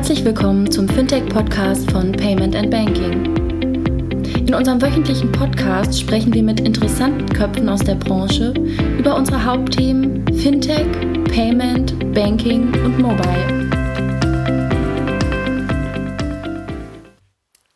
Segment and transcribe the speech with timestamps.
[0.00, 3.36] Herzlich willkommen zum Fintech-Podcast von Payment and Banking.
[4.34, 8.54] In unserem wöchentlichen Podcast sprechen wir mit interessanten Köpfen aus der Branche
[8.98, 10.86] über unsere Hauptthemen Fintech,
[11.24, 13.68] Payment, Banking und Mobile.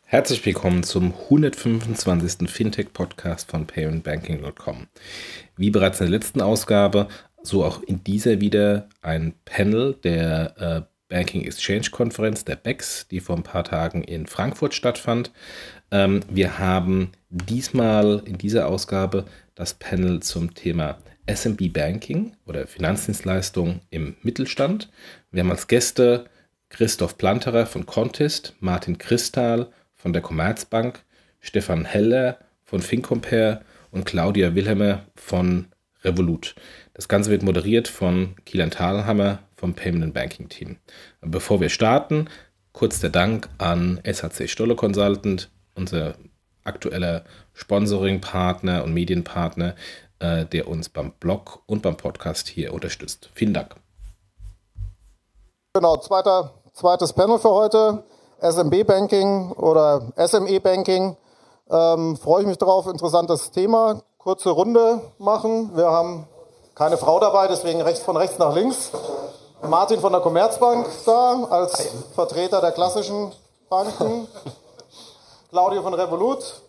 [0.05, 2.49] Herzlich willkommen zum 125.
[2.49, 4.87] Fintech-Podcast von paymentbanking.com.
[5.57, 7.07] Wie bereits in der letzten Ausgabe,
[7.43, 13.19] so auch in dieser wieder ein Panel der äh, Banking Exchange Konferenz, der BEX, die
[13.19, 15.31] vor ein paar Tagen in Frankfurt stattfand.
[15.91, 20.97] Ähm, wir haben diesmal in dieser Ausgabe das Panel zum Thema
[21.27, 24.89] SMB Banking oder Finanzdienstleistung im Mittelstand.
[25.31, 26.25] Wir haben als Gäste
[26.69, 31.03] Christoph Planterer von Contest, Martin Kristal von der Commerzbank,
[31.39, 33.61] Stefan Heller von FinCompare
[33.91, 35.67] und Claudia Wilhelme von
[36.03, 36.55] Revolut.
[36.93, 40.77] Das Ganze wird moderiert von Kielan Thalhammer vom Payment Banking Team.
[41.21, 42.29] Bevor wir starten,
[42.71, 46.13] kurz der Dank an SHC Stolle Consultant, unser
[46.63, 49.73] aktueller Sponsoring-Partner und Medienpartner,
[50.19, 53.31] äh, der uns beim Blog und beim Podcast hier unterstützt.
[53.33, 53.75] Vielen Dank.
[55.73, 58.03] Genau, zweiter, zweites Panel für heute.
[58.41, 61.17] SMB-Banking oder SME-Banking.
[61.71, 64.03] Ähm, freue ich mich drauf, interessantes Thema.
[64.19, 65.75] Kurze Runde machen.
[65.75, 66.27] Wir haben
[66.75, 68.91] keine Frau dabei, deswegen rechts von rechts nach links.
[69.61, 73.31] Martin von der Commerzbank da als Vertreter der klassischen
[73.69, 74.27] Banken.
[75.49, 76.61] Claudio von Revolut,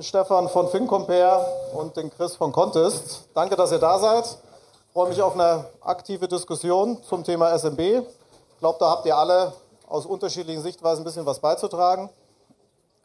[0.00, 3.24] Stefan von FinCompare und den Chris von Contest.
[3.34, 4.24] Danke, dass ihr da seid.
[4.26, 7.80] Ich freue mich auf eine aktive Diskussion zum Thema SMB.
[7.80, 9.52] Ich glaube, da habt ihr alle
[9.88, 12.10] aus unterschiedlichen Sichtweisen ein bisschen was beizutragen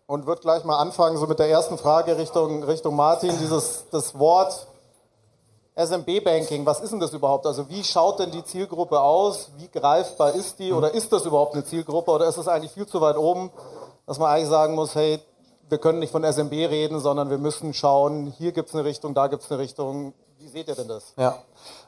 [0.05, 3.35] und würde gleich mal anfangen so mit der ersten Frage Richtung, Richtung Martin.
[3.39, 4.67] Dieses das Wort
[5.75, 7.45] SMB-Banking, was ist denn das überhaupt?
[7.45, 9.49] Also wie schaut denn die Zielgruppe aus?
[9.57, 10.71] Wie greifbar ist die?
[10.71, 12.11] Oder ist das überhaupt eine Zielgruppe?
[12.11, 13.51] Oder ist es eigentlich viel zu weit oben,
[14.05, 15.19] dass man eigentlich sagen muss, hey,
[15.67, 19.13] wir können nicht von SMB reden, sondern wir müssen schauen, hier gibt es eine Richtung,
[19.13, 20.13] da gibt es eine Richtung.
[20.37, 21.13] Wie seht ihr denn das?
[21.17, 21.39] Ja,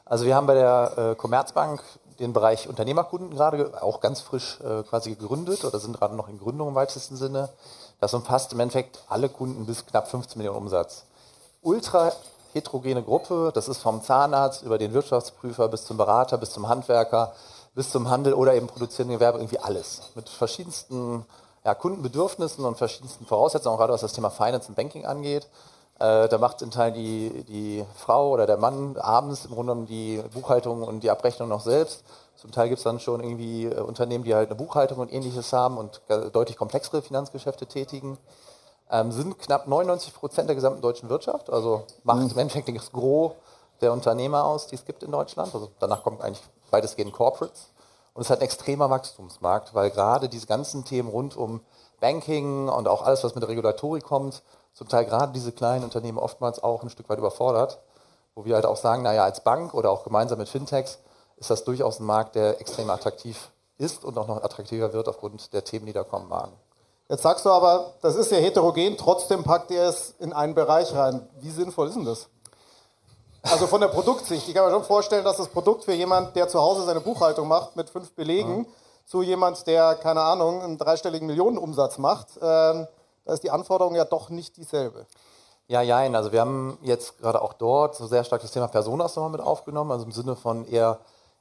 [0.04, 1.82] also wir haben bei der äh, Commerzbank
[2.18, 6.38] den Bereich Unternehmerkunden gerade auch ganz frisch äh, quasi gegründet oder sind gerade noch in
[6.38, 7.48] Gründung im weitesten Sinne.
[8.00, 11.04] Das umfasst im Endeffekt alle Kunden bis knapp 15 Millionen Umsatz.
[11.62, 12.12] Ultra
[12.52, 17.32] heterogene Gruppe, das ist vom Zahnarzt über den Wirtschaftsprüfer bis zum Berater, bis zum Handwerker,
[17.74, 20.02] bis zum Handel oder eben produzierenden Gewerbe, irgendwie alles.
[20.14, 21.24] Mit verschiedensten
[21.64, 25.46] ja, Kundenbedürfnissen und verschiedensten Voraussetzungen, auch gerade was das Thema Finance und Banking angeht.
[25.98, 29.86] Äh, da macht in Teil die, die Frau oder der Mann abends im Grunde genommen
[29.86, 32.04] die Buchhaltung und die Abrechnung noch selbst.
[32.36, 35.52] Zum Teil gibt es dann schon irgendwie äh, Unternehmen, die halt eine Buchhaltung und ähnliches
[35.52, 36.00] haben und
[36.32, 38.16] deutlich komplexere Finanzgeschäfte tätigen.
[38.90, 42.30] Ähm, sind knapp 99 Prozent der gesamten deutschen Wirtschaft, also macht mhm.
[42.30, 43.32] im Endeffekt das Gros
[43.80, 45.54] der Unternehmer aus, die es gibt in Deutschland.
[45.54, 47.68] Also danach kommt eigentlich weitestgehend Corporates.
[48.14, 51.60] Und es hat ein extremer Wachstumsmarkt, weil gerade diese ganzen Themen rund um
[52.00, 56.18] Banking und auch alles, was mit der Regulatorik kommt, zum Teil gerade diese kleinen Unternehmen
[56.18, 57.80] oftmals auch ein Stück weit überfordert,
[58.34, 60.98] wo wir halt auch sagen, naja, als Bank oder auch gemeinsam mit Fintechs
[61.36, 65.52] ist das durchaus ein Markt, der extrem attraktiv ist und auch noch attraktiver wird aufgrund
[65.52, 66.50] der Themen, die da kommen mag.
[67.08, 70.94] Jetzt sagst du aber, das ist ja heterogen, trotzdem packt ihr es in einen Bereich
[70.94, 71.26] rein.
[71.40, 72.28] Wie sinnvoll ist denn das?
[73.42, 74.46] Also von der Produktsicht.
[74.46, 77.48] Ich kann mir schon vorstellen, dass das Produkt für jemand, der zu Hause seine Buchhaltung
[77.48, 78.70] macht mit fünf Belegen, ja.
[79.06, 82.86] zu jemand, der, keine Ahnung, einen dreistelligen Millionenumsatz macht, ähm,
[83.24, 85.06] da ist die Anforderung ja doch nicht dieselbe.
[85.66, 89.16] Ja, ja, also wir haben jetzt gerade auch dort so sehr stark das Thema Personas
[89.16, 90.98] nochmal mit aufgenommen, also im Sinne von eher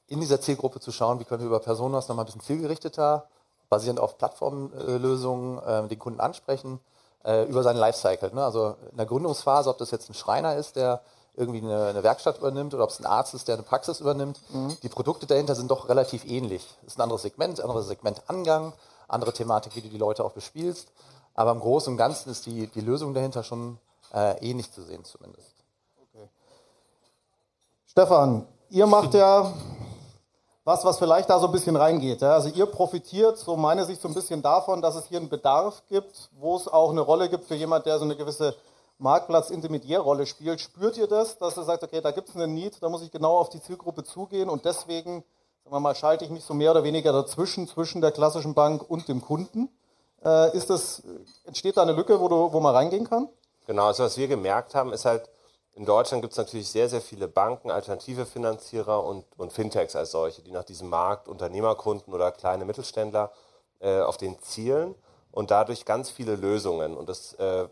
[0.07, 3.27] in dieser Zielgruppe zu schauen, wie können wir über Personas nochmal ein bisschen zielgerichteter,
[3.69, 6.79] basierend auf Plattformlösungen, äh, den Kunden ansprechen,
[7.23, 8.33] äh, über seinen Lifecycle.
[8.33, 8.43] Ne?
[8.43, 11.01] Also in der Gründungsphase, ob das jetzt ein Schreiner ist, der
[11.35, 14.39] irgendwie eine, eine Werkstatt übernimmt oder ob es ein Arzt ist, der eine Praxis übernimmt.
[14.49, 14.75] Mhm.
[14.81, 16.67] Die Produkte dahinter sind doch relativ ähnlich.
[16.81, 18.73] Es ist ein anderes Segment, anderes Segmentangang,
[19.07, 20.89] andere Thematik, wie du die Leute auch bespielst.
[21.35, 23.77] Aber im Großen und Ganzen ist die, die Lösung dahinter schon
[24.13, 25.53] äh, ähnlich zu sehen zumindest.
[26.01, 26.27] Okay.
[27.85, 29.53] Stefan, ihr macht ja
[30.67, 32.19] was, was vielleicht da so ein bisschen reingeht.
[32.19, 32.33] Ja?
[32.33, 35.81] Also ihr profitiert, so meine Sicht, so ein bisschen davon, dass es hier einen Bedarf
[35.87, 38.53] gibt, wo es auch eine Rolle gibt für jemand, der so eine gewisse
[38.97, 40.59] Marktplatz-Intermediärrolle spielt.
[40.59, 43.11] Spürt ihr das, dass ihr sagt, okay, da gibt es einen Need, da muss ich
[43.11, 45.23] genau auf die Zielgruppe zugehen und deswegen,
[45.63, 48.83] sagen wir mal, schalte ich mich so mehr oder weniger dazwischen, zwischen der klassischen Bank
[48.89, 49.69] und dem Kunden?
[50.25, 51.01] Äh, ist das,
[51.45, 53.29] entsteht da eine Lücke, wo, du, wo man reingehen kann?
[53.67, 55.29] Genau, also was wir gemerkt haben, ist halt,
[55.77, 60.09] in Deutschland gibt es natürlich sehr, sehr viele Banken, alternative Finanzierer und, und Fintechs als
[60.09, 63.31] solche, die nach diesem Markt Unternehmerkunden oder kleine Mittelständler
[63.79, 64.95] äh, auf den zielen
[65.31, 66.97] und dadurch ganz viele Lösungen.
[66.97, 67.67] Und das äh,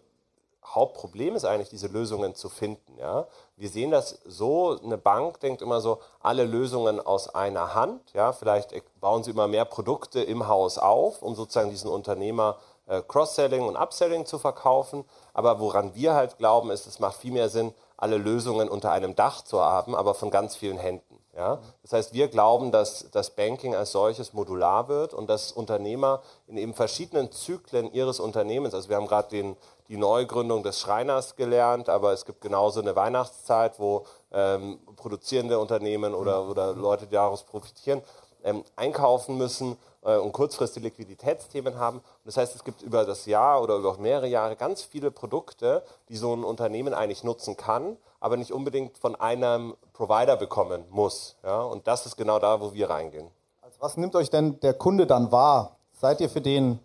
[0.64, 2.96] Hauptproblem ist eigentlich, diese Lösungen zu finden.
[3.00, 3.26] Ja?
[3.56, 8.14] Wir sehen das so, eine Bank denkt immer so, alle Lösungen aus einer Hand.
[8.14, 8.34] Ja?
[8.34, 12.58] Vielleicht bauen sie immer mehr Produkte im Haus auf, um sozusagen diesen Unternehmer
[12.88, 15.06] äh, Cross-Selling und Upselling zu verkaufen.
[15.34, 17.74] Aber woran wir halt glauben, ist, es macht viel mehr Sinn,
[18.06, 21.20] alle Lösungen unter einem Dach zu haben, aber von ganz vielen Händen.
[21.36, 21.58] Ja?
[21.82, 26.56] Das heißt, wir glauben, dass das Banking als solches modular wird und dass Unternehmer in
[26.58, 29.56] eben verschiedenen Zyklen ihres Unternehmens, also wir haben gerade
[29.90, 36.14] die Neugründung des Schreiners gelernt, aber es gibt genauso eine Weihnachtszeit, wo ähm, produzierende Unternehmen
[36.14, 38.04] oder, oder Leute, die daraus profitieren,
[38.46, 41.98] ähm, einkaufen müssen äh, und kurzfristige Liquiditätsthemen haben.
[41.98, 45.84] Und das heißt, es gibt über das Jahr oder über mehrere Jahre ganz viele Produkte,
[46.08, 51.36] die so ein Unternehmen eigentlich nutzen kann, aber nicht unbedingt von einem Provider bekommen muss.
[51.44, 51.62] Ja?
[51.64, 53.28] Und das ist genau da, wo wir reingehen.
[53.62, 55.76] Also was nimmt euch denn der Kunde dann wahr?
[56.00, 56.80] Seid ihr für den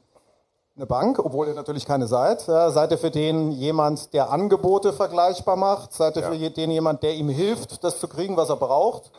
[0.76, 2.46] eine Bank, obwohl ihr natürlich keine seid.
[2.46, 5.92] Ja, seid ihr für den jemand, der Angebote vergleichbar macht?
[5.92, 6.30] Seid ihr ja.
[6.30, 9.10] für den jemand, der ihm hilft, das zu kriegen, was er braucht?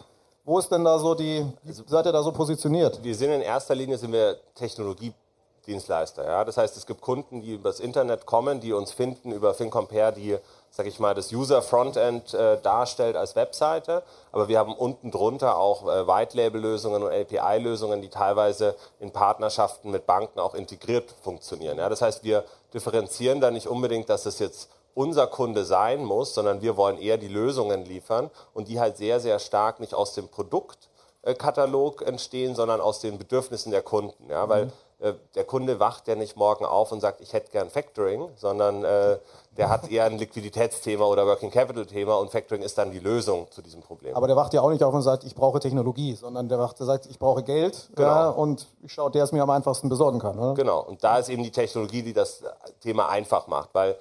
[0.43, 1.45] Wo ist denn da so die,
[1.85, 3.03] seid ihr da so positioniert?
[3.03, 6.25] Wir sind in erster Linie sind wir Technologiedienstleister.
[6.25, 6.43] Ja?
[6.43, 10.37] Das heißt, es gibt Kunden, die übers Internet kommen, die uns finden über FinCompare, die
[10.71, 14.01] sage ich mal, das User-Frontend äh, darstellt als Webseite.
[14.31, 20.07] Aber wir haben unten drunter auch äh, White-Label-Lösungen und API-Lösungen, die teilweise in Partnerschaften mit
[20.07, 21.77] Banken auch integriert funktionieren.
[21.77, 26.33] Ja, das heißt, wir differenzieren da nicht unbedingt, dass es jetzt unser Kunde sein muss,
[26.33, 30.13] sondern wir wollen eher die Lösungen liefern und die halt sehr, sehr stark nicht aus
[30.13, 34.29] dem Produktkatalog entstehen, sondern aus den Bedürfnissen der Kunden.
[34.29, 34.71] Ja, weil mhm
[35.01, 38.83] äh, der Kunde wacht ja nicht morgen auf und sagt, ich hätte gern Factoring, sondern
[38.83, 39.17] äh,
[39.57, 43.47] der hat eher ein Liquiditätsthema oder Working Capital Thema und Factoring ist dann die Lösung
[43.49, 44.15] zu diesem Problem.
[44.15, 46.79] Aber der wacht ja auch nicht auf und sagt, ich brauche Technologie, sondern der wacht,
[46.79, 48.07] der sagt, ich brauche Geld genau.
[48.07, 50.37] ja, und ich schaue, der es mir am einfachsten besorgen kann.
[50.37, 50.53] Oder?
[50.53, 52.43] Genau, und da ist eben die Technologie, die das
[52.81, 53.97] Thema einfach macht, weil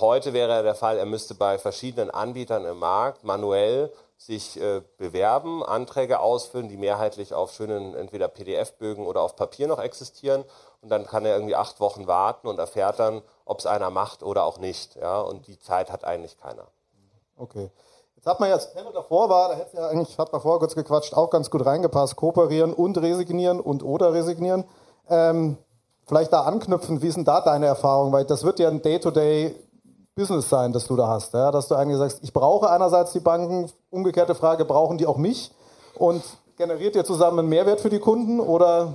[0.00, 5.62] heute wäre der Fall, er müsste bei verschiedenen Anbietern im Markt manuell sich äh, bewerben,
[5.62, 10.44] Anträge ausfüllen, die mehrheitlich auf schönen entweder PDF-Bögen oder auf Papier noch existieren.
[10.80, 14.22] Und dann kann er irgendwie acht Wochen warten und erfährt dann, ob es einer macht
[14.22, 14.96] oder auch nicht.
[14.96, 15.20] Ja?
[15.20, 16.66] Und die Zeit hat eigentlich keiner.
[17.36, 17.70] Okay.
[18.16, 20.58] Jetzt hat man jetzt, wenn man davor war, da hätte ja eigentlich, hat man vorher
[20.58, 22.16] kurz gequatscht, auch ganz gut reingepasst.
[22.16, 24.64] Kooperieren und resignieren und oder resignieren.
[25.10, 25.58] Ähm,
[26.06, 28.12] vielleicht da anknüpfen, wie sind da deine Erfahrungen?
[28.12, 29.54] Weil das wird ja ein Day-to-Day
[30.14, 31.34] Business sein, das du da hast.
[31.34, 31.50] Ja?
[31.50, 35.50] Dass du eigentlich sagst, ich brauche einerseits die Banken, umgekehrte Frage, brauchen die auch mich?
[35.96, 36.22] Und
[36.56, 38.94] generiert ihr zusammen einen Mehrwert für die Kunden oder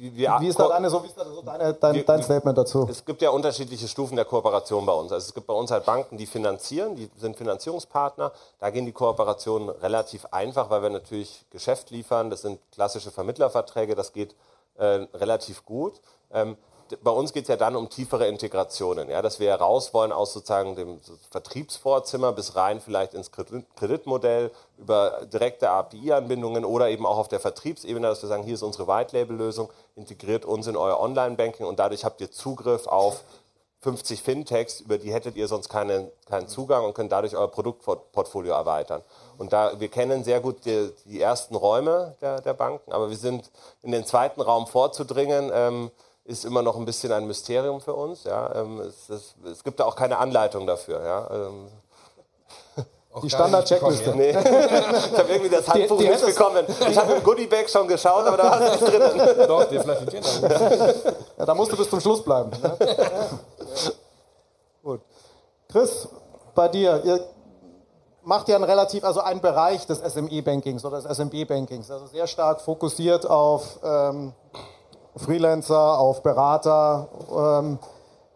[0.00, 2.56] wie, wie ist da deine, so, wie ist da so deine, dein, wir, dein Statement
[2.56, 2.86] dazu?
[2.88, 5.10] Es gibt ja unterschiedliche Stufen der Kooperation bei uns.
[5.10, 8.30] Also es gibt bei uns halt Banken, die finanzieren, die sind Finanzierungspartner.
[8.60, 12.30] Da gehen die Kooperationen relativ einfach, weil wir natürlich Geschäft liefern.
[12.30, 14.36] Das sind klassische Vermittlerverträge, das geht
[14.76, 16.00] äh, relativ gut.
[16.32, 16.56] Ähm,
[17.02, 20.32] bei uns geht es ja dann um tiefere Integrationen, ja, dass wir raus wollen aus
[20.32, 21.00] sozusagen dem
[21.30, 28.06] Vertriebsvorzimmer bis rein vielleicht ins Kreditmodell über direkte API-Anbindungen oder eben auch auf der Vertriebsebene,
[28.06, 32.20] dass wir sagen, hier ist unsere White-Label-Lösung, integriert uns in euer Online-Banking und dadurch habt
[32.20, 33.24] ihr Zugriff auf
[33.80, 38.52] 50 Fintechs, über die hättet ihr sonst keinen, keinen Zugang und könnt dadurch euer Produktportfolio
[38.52, 39.02] erweitern.
[39.36, 43.16] Und da, wir kennen sehr gut die, die ersten Räume der, der Banken, aber wir
[43.16, 43.50] sind
[43.82, 45.90] in den zweiten Raum vorzudringen, ähm,
[46.28, 48.24] ist immer noch ein bisschen ein Mysterium für uns.
[48.24, 48.54] Ja.
[48.54, 51.02] Ähm, es, es, es gibt da auch keine Anleitung dafür.
[51.02, 51.30] Ja.
[51.32, 51.68] Ähm.
[53.22, 54.14] Die Standard-Checkliste.
[54.14, 54.30] Nee.
[54.30, 56.64] ich habe irgendwie das Handbuch die, die nicht bekommen.
[56.88, 59.48] Ich habe im Goodie-Bag schon geschaut, aber da war nichts drin.
[59.48, 60.22] Doch, die Flasche Gin.
[61.38, 62.50] ja, da musst du bis zum Schluss bleiben.
[62.62, 62.76] Ne?
[64.84, 65.00] Gut.
[65.68, 66.06] Chris,
[66.54, 67.26] bei dir, ihr
[68.22, 72.60] macht ja ein relativ, also einen Bereich des SME-Bankings oder des SMB-Bankings, also sehr stark
[72.60, 74.34] fokussiert auf ähm,
[75.18, 77.08] Freelancer, auf Berater.
[77.30, 77.78] Ähm,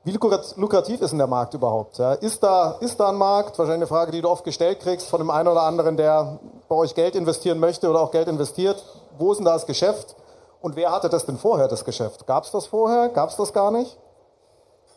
[0.05, 1.99] wie lukrativ ist denn der Markt überhaupt?
[1.99, 2.15] Ja?
[2.15, 3.59] Ist, da, ist da ein Markt?
[3.59, 6.75] Wahrscheinlich eine Frage, die du oft gestellt kriegst von dem einen oder anderen, der bei
[6.75, 8.83] euch Geld investieren möchte oder auch Geld investiert.
[9.19, 10.17] Wo ist denn da das Geschäft?
[10.61, 12.27] Und wer hatte das denn vorher, das Geschäft?
[12.27, 13.11] Gab es das vorher?
[13.11, 13.97] Gab es das gar nicht?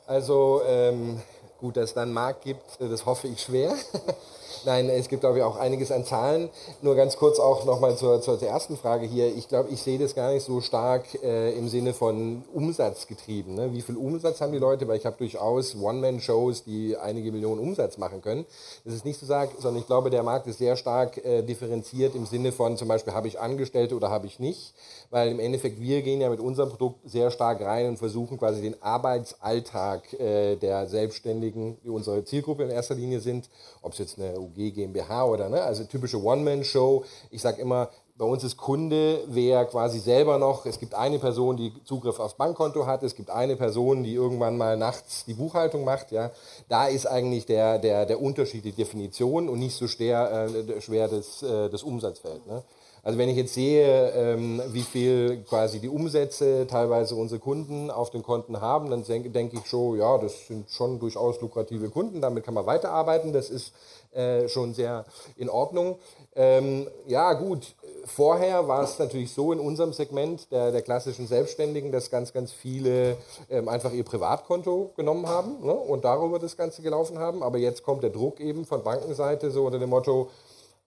[0.07, 1.21] Also ähm,
[1.59, 3.73] gut, dass es da einen Markt gibt, das hoffe ich schwer.
[4.65, 6.49] Nein, es gibt, glaube ich, auch einiges an Zahlen.
[6.81, 9.27] Nur ganz kurz auch nochmal zur, zur ersten Frage hier.
[9.35, 13.55] Ich glaube, ich sehe das gar nicht so stark äh, im Sinne von Umsatzgetrieben.
[13.55, 13.73] Ne?
[13.73, 14.87] Wie viel Umsatz haben die Leute?
[14.87, 18.45] Weil ich habe durchaus One-Man-Shows, die einige Millionen Umsatz machen können.
[18.83, 22.15] Das ist nicht so sagen, sondern ich glaube, der Markt ist sehr stark äh, differenziert
[22.15, 24.73] im Sinne von zum Beispiel, habe ich Angestellte oder habe ich nicht?
[25.09, 28.61] Weil im Endeffekt, wir gehen ja mit unserem Produkt sehr stark rein und versuchen quasi
[28.61, 33.49] den Arbeitsalltag äh, der Selbstständigen, die unsere Zielgruppe in erster Linie sind,
[33.81, 37.03] ob es jetzt eine UG GmbH oder, ne, also typische One-Man-Show.
[37.31, 41.57] Ich sage immer, bei uns ist Kunde, wer quasi selber noch, es gibt eine Person,
[41.57, 45.83] die Zugriff aufs Bankkonto hat, es gibt eine Person, die irgendwann mal nachts die Buchhaltung
[45.83, 46.31] macht, ja.
[46.69, 51.09] Da ist eigentlich der, der, der Unterschied, die Definition und nicht so schwer, äh, schwer
[51.09, 52.47] das, äh, das Umsatzfeld.
[52.47, 52.63] Ne?
[53.05, 58.09] Also wenn ich jetzt sehe, ähm, wie viel quasi die Umsätze teilweise unsere Kunden auf
[58.09, 62.19] den Konten haben, dann denke denk ich schon, ja, das sind schon durchaus lukrative Kunden,
[62.19, 63.73] damit kann man weiterarbeiten, das ist
[64.15, 65.05] äh, schon sehr
[65.35, 65.97] in Ordnung.
[66.35, 71.91] Ähm, ja gut, vorher war es natürlich so in unserem Segment der, der klassischen Selbstständigen,
[71.91, 73.17] dass ganz, ganz viele
[73.49, 77.43] ähm, einfach ihr Privatkonto genommen haben ne, und darüber das Ganze gelaufen haben.
[77.43, 80.29] Aber jetzt kommt der Druck eben von Bankenseite so unter dem Motto,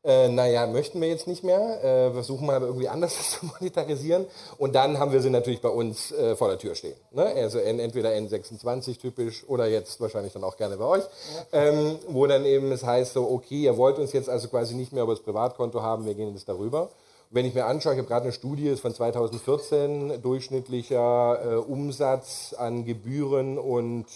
[0.09, 4.27] äh, naja, möchten wir jetzt nicht mehr, äh, versuchen mal irgendwie anders zu monetarisieren.
[4.57, 6.97] Und dann haben wir sie natürlich bei uns äh, vor der Tür stehen.
[7.12, 7.25] Ne?
[7.25, 11.05] Also entweder N26 typisch oder jetzt wahrscheinlich dann auch gerne bei euch,
[11.53, 14.95] ähm, wo dann eben es heißt so, okay, ihr wollt uns jetzt also quasi nicht
[14.95, 16.88] mehr über das Privatkonto haben, wir gehen jetzt darüber.
[17.31, 22.55] Wenn ich mir anschaue, ich habe gerade eine Studie ist von 2014, durchschnittlicher äh, Umsatz
[22.57, 24.07] an Gebühren und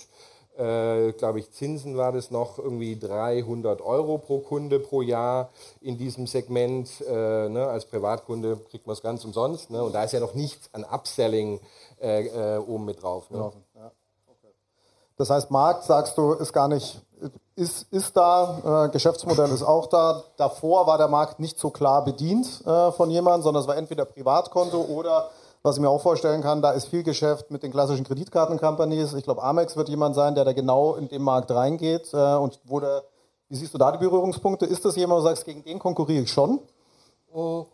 [0.56, 5.98] äh, glaube ich, Zinsen war das noch irgendwie 300 Euro pro Kunde pro Jahr in
[5.98, 6.88] diesem Segment.
[7.08, 9.70] Äh, ne, als Privatkunde kriegt man es ganz umsonst.
[9.70, 11.60] Ne, und da ist ja noch nichts an Upselling
[12.00, 13.30] äh, äh oben mit drauf.
[13.30, 13.38] Ne?
[13.38, 13.52] Ja.
[15.16, 17.00] Das heißt, Markt, sagst du, ist gar nicht,
[17.54, 20.22] ist, ist da, äh, Geschäftsmodell ist auch da.
[20.36, 24.04] Davor war der Markt nicht so klar bedient äh, von jemandem, sondern es war entweder
[24.04, 25.30] Privatkonto oder
[25.62, 29.14] was ich mir auch vorstellen kann, da ist viel Geschäft mit den klassischen Kreditkartencompanies.
[29.14, 32.12] Ich glaube, Amex wird jemand sein, der da genau in den Markt reingeht.
[32.12, 33.04] Äh, und wo der,
[33.48, 34.66] wie siehst du da die Berührungspunkte?
[34.66, 36.60] Ist das jemand, wo du sagst, gegen den konkurriere ich schon?
[37.32, 37.66] Oh.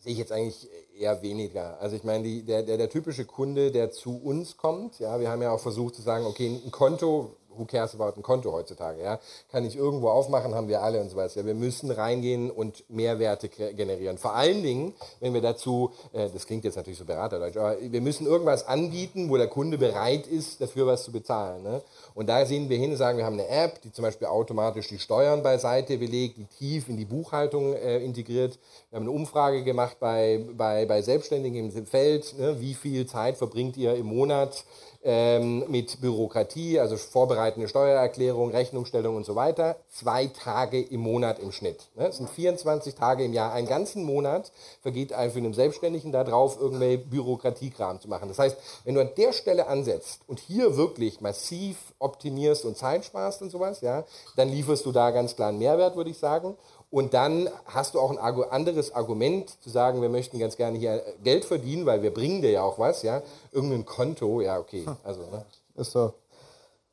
[0.00, 1.78] Sehe ich jetzt eigentlich eher weniger.
[1.80, 5.30] Also ich meine, die, der, der, der typische Kunde, der zu uns kommt, ja, wir
[5.30, 9.02] haben ja auch versucht zu sagen, okay, ein Konto who cares about ein Konto heutzutage,
[9.02, 9.18] ja?
[9.50, 11.40] Kann ich irgendwo aufmachen, haben wir alle und so weiter.
[11.40, 14.18] Ja, wir müssen reingehen und Mehrwerte generieren.
[14.18, 18.00] Vor allen Dingen, wenn wir dazu, äh, das klingt jetzt natürlich so beraterdeutsch, aber wir
[18.00, 21.62] müssen irgendwas anbieten, wo der Kunde bereit ist, dafür was zu bezahlen.
[21.62, 21.82] Ne?
[22.14, 24.98] Und da sehen wir hin sagen, wir haben eine App, die zum Beispiel automatisch die
[24.98, 28.58] Steuern beiseite belegt, die tief in die Buchhaltung äh, integriert.
[28.90, 32.60] Wir haben eine Umfrage gemacht bei, bei, bei Selbstständigen im Feld, ne?
[32.60, 34.64] wie viel Zeit verbringt ihr im Monat
[35.04, 41.52] ähm, mit Bürokratie, also vorbereitende Steuererklärung, Rechnungsstellung und so weiter, zwei Tage im Monat im
[41.52, 41.90] Schnitt.
[41.94, 42.06] Ne?
[42.06, 43.52] Das sind 24 Tage im Jahr.
[43.52, 48.28] Einen ganzen Monat vergeht einem für einen Selbstständigen darauf, irgendwelche Bürokratiekram zu machen.
[48.28, 53.04] Das heißt, wenn du an der Stelle ansetzt und hier wirklich massiv optimierst und Zeit
[53.04, 54.04] sparst und sowas, ja,
[54.36, 56.56] dann lieferst du da ganz klar einen Mehrwert, würde ich sagen.
[56.94, 61.02] Und dann hast du auch ein anderes Argument zu sagen, wir möchten ganz gerne hier
[61.24, 63.20] Geld verdienen, weil wir bringen dir ja auch was, ja.
[63.50, 64.86] Irgendein Konto, ja, okay.
[65.02, 65.44] Also, ne?
[65.74, 66.12] Ist so.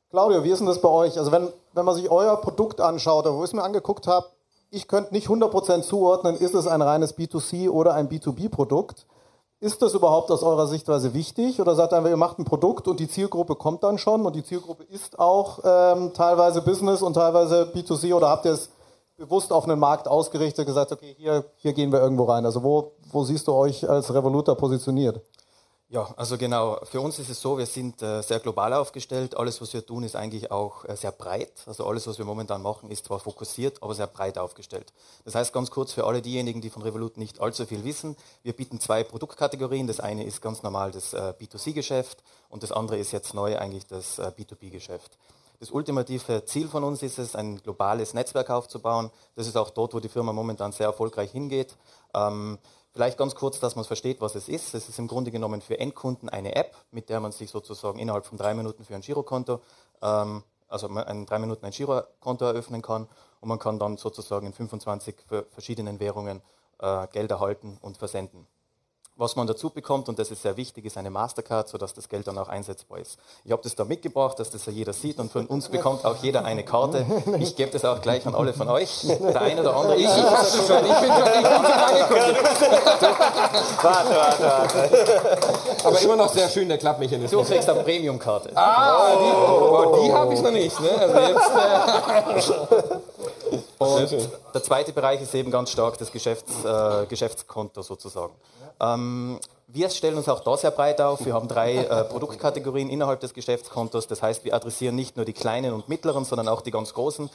[0.09, 1.19] Claudio, wie ist denn das bei euch?
[1.19, 4.25] Also wenn, wenn man sich euer Produkt anschaut, wo ich es mir angeguckt habe,
[4.71, 9.05] ich könnte nicht 100% zuordnen, ist es ein reines B2C oder ein B2B-Produkt.
[9.59, 12.99] Ist das überhaupt aus eurer Sichtweise wichtig oder sagt einfach, ihr macht ein Produkt und
[12.99, 17.71] die Zielgruppe kommt dann schon und die Zielgruppe ist auch ähm, teilweise Business und teilweise
[17.71, 18.71] B2C oder habt ihr es
[19.21, 22.45] bewusst auf einen Markt ausgerichtet, gesagt, okay, hier, hier gehen wir irgendwo rein.
[22.45, 25.21] Also wo, wo siehst du euch als Revoluta positioniert?
[25.89, 26.79] Ja, also genau.
[26.85, 29.35] Für uns ist es so, wir sind äh, sehr global aufgestellt.
[29.35, 31.51] Alles, was wir tun, ist eigentlich auch äh, sehr breit.
[31.65, 34.93] Also alles, was wir momentan machen, ist zwar fokussiert, aber sehr breit aufgestellt.
[35.25, 38.53] Das heißt ganz kurz für alle diejenigen, die von Revolut nicht allzu viel wissen, wir
[38.53, 39.85] bieten zwei Produktkategorien.
[39.85, 43.85] Das eine ist ganz normal das äh, B2C-Geschäft und das andere ist jetzt neu eigentlich
[43.85, 45.17] das äh, B2B-Geschäft.
[45.61, 49.11] Das ultimative Ziel von uns ist es, ein globales Netzwerk aufzubauen.
[49.35, 51.77] Das ist auch dort, wo die Firma momentan sehr erfolgreich hingeht.
[52.15, 52.57] Ähm,
[52.93, 54.73] vielleicht ganz kurz, dass man versteht, was es ist.
[54.73, 58.25] Es ist im Grunde genommen für Endkunden eine App, mit der man sich sozusagen innerhalb
[58.25, 59.61] von drei Minuten für ein Girokonto,
[60.01, 63.07] ähm, also in drei Minuten ein Girokonto eröffnen kann
[63.39, 65.15] und man kann dann sozusagen in 25
[65.51, 66.41] verschiedenen Währungen
[66.79, 68.47] äh, Geld erhalten und versenden.
[69.21, 72.25] Was man dazu bekommt, und das ist sehr wichtig, ist eine Mastercard, sodass das Geld
[72.25, 73.19] dann auch einsetzbar ist.
[73.45, 76.15] Ich habe das da mitgebracht, dass das ja jeder sieht und von uns bekommt auch
[76.23, 77.05] jeder eine Karte.
[77.37, 79.05] Ich gebe das auch gleich an alle von euch.
[79.05, 79.95] Der eine oder andere.
[79.97, 82.35] Ich, ich, ich, schon, ich bin schon, ich bin schon angekommen.
[83.83, 85.37] Warte, warte, warte.
[85.83, 87.47] Aber immer noch sehr schön, der Klappmechanismus.
[87.47, 88.57] Du kriegst eine Premium-Karte.
[88.57, 90.79] Ah, die, oh, die habe ich noch nicht.
[90.79, 90.89] Ne?
[90.97, 93.10] Also jetzt, äh
[93.81, 98.33] und der zweite Bereich ist eben ganz stark das Geschäfts, äh, Geschäftskonto sozusagen.
[98.79, 101.25] Ähm, wir stellen uns auch da sehr breit auf.
[101.25, 104.07] Wir haben drei äh, Produktkategorien innerhalb des Geschäftskontos.
[104.07, 107.29] Das heißt, wir adressieren nicht nur die kleinen und mittleren, sondern auch die ganz großen.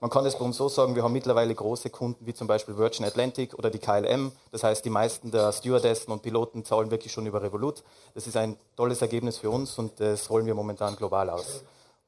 [0.00, 2.76] Man kann es bei uns so sagen, wir haben mittlerweile große Kunden wie zum Beispiel
[2.76, 4.32] Virgin Atlantic oder die KLM.
[4.50, 7.84] Das heißt, die meisten der Stewardessen und Piloten zahlen wirklich schon über Revolut.
[8.14, 11.62] Das ist ein tolles Ergebnis für uns und das rollen wir momentan global aus.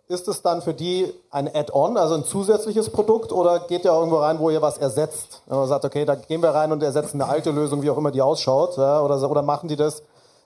[0.07, 4.17] Ist es dann für die ein Add-on, also ein zusätzliches Produkt, oder geht ihr irgendwo
[4.19, 5.43] rein, wo ihr was ersetzt?
[5.47, 7.97] Wenn man sagt, okay, da gehen wir rein und ersetzen eine alte Lösung, wie auch
[7.97, 10.03] immer die ausschaut, ja, oder, oder machen die das,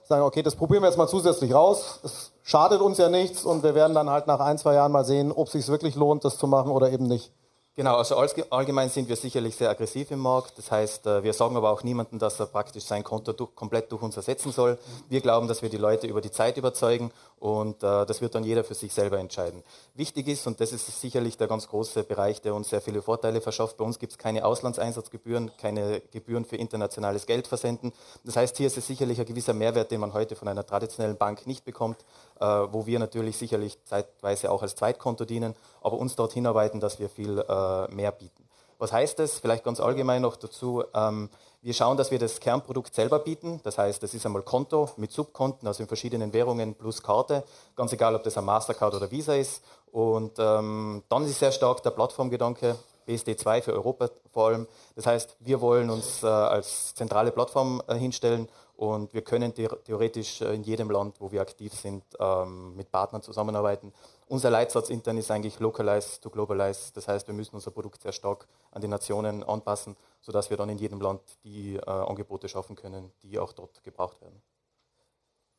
[0.07, 3.61] sagen, okay, das probieren wir jetzt mal zusätzlich raus, es schadet uns ja nichts und
[3.63, 6.25] wir werden dann halt nach ein, zwei Jahren mal sehen, ob es sich wirklich lohnt,
[6.25, 7.31] das zu machen oder eben nicht.
[7.79, 8.17] Genau, also
[8.49, 10.57] allgemein sind wir sicherlich sehr aggressiv im Markt.
[10.57, 13.89] Das heißt, äh, wir sagen aber auch niemandem, dass er praktisch sein Konto durch, komplett
[13.89, 14.77] durch uns ersetzen soll.
[15.07, 18.43] Wir glauben, dass wir die Leute über die Zeit überzeugen und äh, das wird dann
[18.43, 19.63] jeder für sich selber entscheiden.
[19.95, 23.41] Wichtig ist, und das ist sicherlich der ganz große Bereich, der uns sehr viele Vorteile
[23.41, 27.93] verschafft, bei uns gibt es keine Auslandseinsatzgebühren, keine Gebühren für internationales Geld versenden.
[28.23, 31.17] Das heißt, hier ist es sicherlich ein gewisser Mehrwert, den man heute von einer traditionellen
[31.17, 32.03] Bank nicht bekommt,
[32.39, 36.99] äh, wo wir natürlich sicherlich zeitweise auch als Zweitkonto dienen, aber uns dort hinarbeiten, dass
[36.99, 38.49] wir viel äh, mehr bieten.
[38.79, 39.39] Was heißt das?
[39.39, 40.83] Vielleicht ganz allgemein noch dazu.
[40.93, 41.29] Ähm,
[41.61, 43.59] wir schauen, dass wir das Kernprodukt selber bieten.
[43.63, 47.43] Das heißt, das ist einmal Konto mit Subkonten, also in verschiedenen Währungen plus Karte.
[47.75, 49.63] Ganz egal, ob das ein Mastercard oder Visa ist.
[49.91, 52.77] Und ähm, dann ist sehr stark der Plattformgedanke.
[53.07, 54.67] BSD2 für Europa vor allem.
[54.95, 60.41] Das heißt, wir wollen uns äh, als zentrale Plattform äh, hinstellen und wir können theoretisch
[60.41, 63.91] äh, in jedem Land, wo wir aktiv sind, ähm, mit Partnern zusammenarbeiten.
[64.27, 66.91] Unser Leitsatz intern ist eigentlich Localize to Globalize.
[66.93, 70.69] Das heißt, wir müssen unser Produkt sehr stark an die Nationen anpassen, sodass wir dann
[70.69, 74.41] in jedem Land die äh, Angebote schaffen können, die auch dort gebraucht werden.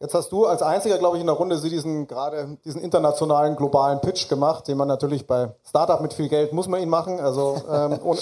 [0.02, 4.00] Jetzt hast du als einziger, glaube ich, in der Runde diesen gerade diesen internationalen globalen
[4.00, 7.21] Pitch gemacht, den man natürlich bei Startup mit viel Geld muss man ihn machen.
[7.21, 8.21] Also ähm, ohne,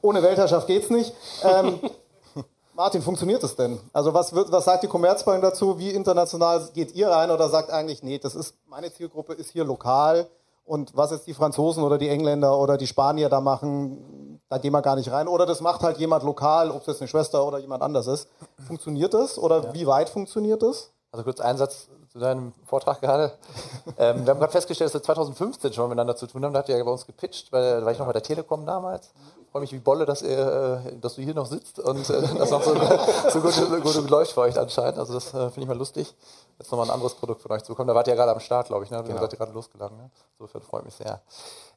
[0.00, 1.12] ohne Weltherrschaft geht's nicht.
[1.42, 1.80] Ähm,
[2.72, 3.78] Martin, funktioniert das denn?
[3.92, 5.78] Also was, wird, was sagt die Commerzbank dazu?
[5.78, 9.64] Wie international geht ihr rein oder sagt eigentlich, nee, das ist, meine Zielgruppe ist hier
[9.64, 10.28] lokal
[10.68, 14.72] und was jetzt die Franzosen oder die Engländer oder die Spanier da machen, da gehen
[14.72, 15.26] wir gar nicht rein.
[15.26, 18.28] Oder das macht halt jemand lokal, ob es jetzt eine Schwester oder jemand anders ist.
[18.66, 19.74] Funktioniert das oder ja.
[19.74, 20.92] wie weit funktioniert das?
[21.10, 23.32] Also kurz ein Satz zu deinem Vortrag gerade.
[23.98, 26.52] ähm, wir haben gerade festgestellt, dass wir 2015 schon miteinander zu tun haben.
[26.52, 28.66] Da hat er ja bei uns gepitcht, weil da war ich noch bei der Telekom
[28.66, 29.10] damals
[29.50, 32.50] freue mich wie Bolle, dass, ihr, äh, dass du hier noch sitzt und äh, das
[32.50, 32.74] noch so,
[33.30, 34.98] so gut, gut läuft für euch anscheinend.
[34.98, 36.14] Also das äh, finde ich mal lustig.
[36.58, 37.88] Jetzt nochmal ein anderes Produkt von euch zu bekommen.
[37.88, 38.90] Da wart ihr ja gerade am Start, glaube ich.
[38.90, 39.02] Ne?
[39.02, 39.14] Genau.
[39.14, 39.96] Ihr seid ja gerade losgegangen.
[39.96, 40.10] Ne?
[40.38, 41.20] Insofern freut mich sehr.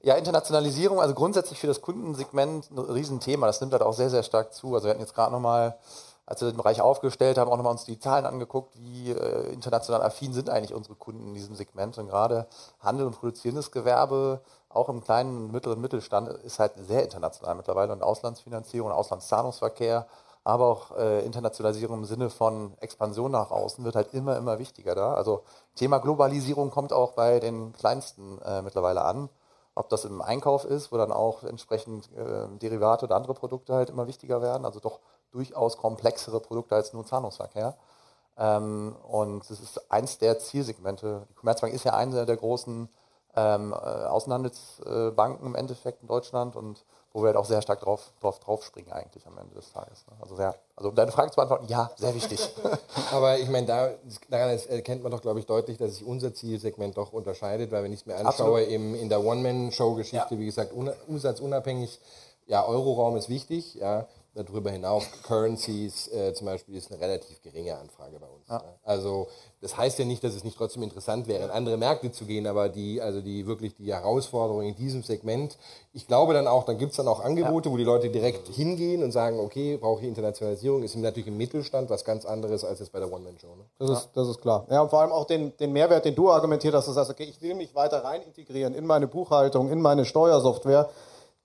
[0.02, 3.48] Ja, Internationalisierung, also grundsätzlich für das Kundensegment ein Riesenthema.
[3.48, 4.74] Das nimmt halt auch sehr, sehr stark zu.
[4.74, 5.78] Also wir hatten jetzt gerade nochmal
[6.32, 10.02] als wir den Bereich aufgestellt haben, auch nochmal uns die Zahlen angeguckt, wie äh, international
[10.02, 11.98] affin sind eigentlich unsere Kunden in diesem Segment.
[11.98, 12.48] Und gerade
[12.80, 17.92] Handel und produzierendes Gewerbe auch im kleinen und mittleren Mittelstand ist halt sehr international mittlerweile
[17.92, 20.08] und Auslandsfinanzierung, Auslandszahlungsverkehr,
[20.46, 24.96] aber auch äh, Internationalisierung im Sinne von Expansion nach außen wird halt immer, immer wichtiger
[24.96, 25.14] da.
[25.16, 25.44] Also
[25.76, 29.28] Thema Globalisierung kommt auch bei den Kleinsten äh, mittlerweile an.
[29.76, 33.90] Ob das im Einkauf ist, wo dann auch entsprechend äh, Derivate oder andere Produkte halt
[33.90, 35.00] immer wichtiger werden, also doch
[35.32, 37.76] durchaus komplexere Produkte als nur Zahlungsverkehr.
[38.38, 41.28] Ähm, und das ist eins der Zielsegmente.
[41.30, 42.90] Die Commerzbank ist ja eine der großen
[43.36, 48.14] ähm, äh, Außenhandelsbanken im Endeffekt in Deutschland und wo wir halt auch sehr stark drauf,
[48.22, 50.06] drauf, drauf springen eigentlich am Ende des Tages.
[50.08, 50.16] Ne?
[50.22, 52.40] Also sehr, also um deine Frage zu beantworten, ja, sehr wichtig.
[53.12, 53.90] Aber ich meine, da,
[54.30, 57.92] daran erkennt man doch, glaube ich, deutlich, dass sich unser Zielsegment doch unterscheidet, weil wenn
[57.92, 60.40] ich es mir anschaue, im, in der One-Man-Show-Geschichte, ja.
[60.40, 62.00] wie gesagt, un, umsatzunabhängig,
[62.48, 67.78] ja, Euroraum ist wichtig, ja, Darüber hinaus, Currencies äh, zum Beispiel, ist eine relativ geringe
[67.78, 68.48] Anfrage bei uns.
[68.48, 68.60] Ja.
[68.60, 68.64] Ne?
[68.84, 69.28] Also
[69.60, 72.48] das heißt ja nicht, dass es nicht trotzdem interessant wäre, in andere Märkte zu gehen,
[72.48, 75.58] aber die, also die wirklich die Herausforderung in diesem Segment,
[75.94, 77.74] ich glaube dann auch, dann gibt es dann auch Angebote, ja.
[77.74, 81.90] wo die Leute direkt hingehen und sagen, okay, brauche ich Internationalisierung, ist natürlich im Mittelstand
[81.90, 83.56] was ganz anderes als jetzt bei der One-Man-Show.
[83.56, 83.66] Ne?
[83.80, 83.96] Das, ja.
[83.96, 84.66] ist, das ist klar.
[84.70, 87.26] Ja, und vor allem auch den, den Mehrwert, den du argumentiert hast, du sagst, okay,
[87.26, 90.90] ich will mich weiter rein integrieren in meine Buchhaltung, in meine Steuersoftware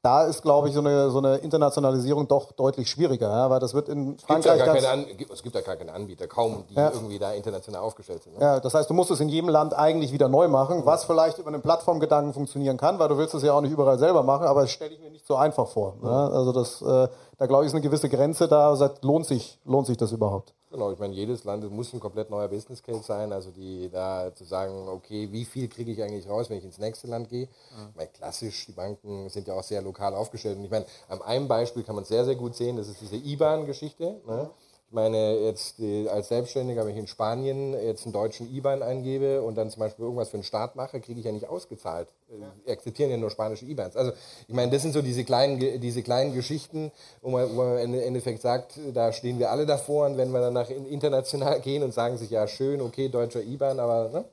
[0.07, 3.75] da ist, glaube ich, so eine, so eine Internationalisierung doch deutlich schwieriger, ja, weil das
[3.75, 4.61] wird in Frankreich.
[4.61, 6.91] Es gibt, ja An, es gibt ja gar keine Anbieter, kaum, die ja.
[6.93, 8.39] irgendwie da international aufgestellt sind.
[8.39, 8.41] Ne?
[8.41, 11.39] Ja, das heißt, du musst es in jedem Land eigentlich wieder neu machen, was vielleicht
[11.39, 14.47] über einen Plattformgedanken funktionieren kann, weil du willst es ja auch nicht überall selber machen,
[14.47, 15.97] aber das stelle ich mir nicht so einfach vor.
[16.01, 16.09] Ne?
[16.09, 19.97] Also das, äh, da glaube ich, ist eine gewisse Grenze da, lohnt sich, lohnt sich
[19.97, 20.55] das überhaupt?
[20.71, 23.33] Genau, ich meine, jedes Land muss ein komplett neuer Business Case sein.
[23.33, 26.79] Also die da zu sagen, okay, wie viel kriege ich eigentlich raus, wenn ich ins
[26.79, 27.47] nächste Land gehe?
[27.47, 27.89] Mhm.
[27.91, 30.59] Ich meine, klassisch, die Banken sind ja auch sehr lokal aufgestellt.
[30.59, 33.01] Und ich meine, am einem Beispiel kann man es sehr, sehr gut sehen, das ist
[33.01, 34.21] diese IBAN-Geschichte.
[34.27, 34.43] Ne?
[34.45, 34.51] Mhm.
[34.97, 35.79] Ich meine, jetzt
[36.09, 40.07] als Selbstständiger, wenn ich in Spanien jetzt einen deutschen IBAN eingebe und dann zum Beispiel
[40.07, 42.09] irgendwas für einen Staat mache, kriege ich ja nicht ausgezahlt.
[42.31, 42.73] Ja.
[42.73, 43.95] akzeptieren ja nur spanische IBANs.
[43.95, 44.13] Also
[44.49, 47.93] ich meine, das sind so diese kleinen, diese kleinen Geschichten, wo man, wo man im
[47.93, 51.93] Endeffekt sagt, da stehen wir alle davor und wenn wir dann nach international gehen und
[51.93, 54.25] sagen sich, ja schön, okay, deutscher IBAN, aber ne?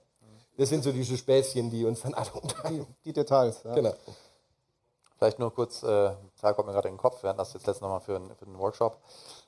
[0.55, 2.87] das sind so diese Späßchen, die uns dann alle unterhalten.
[3.03, 3.63] Die, die Details.
[3.65, 3.75] Ja.
[3.75, 3.93] Genau.
[5.17, 7.67] Vielleicht nur kurz, äh, Zahl kommt mir gerade in den Kopf, wir hatten das jetzt
[7.67, 8.97] letztes nochmal für, für einen Workshop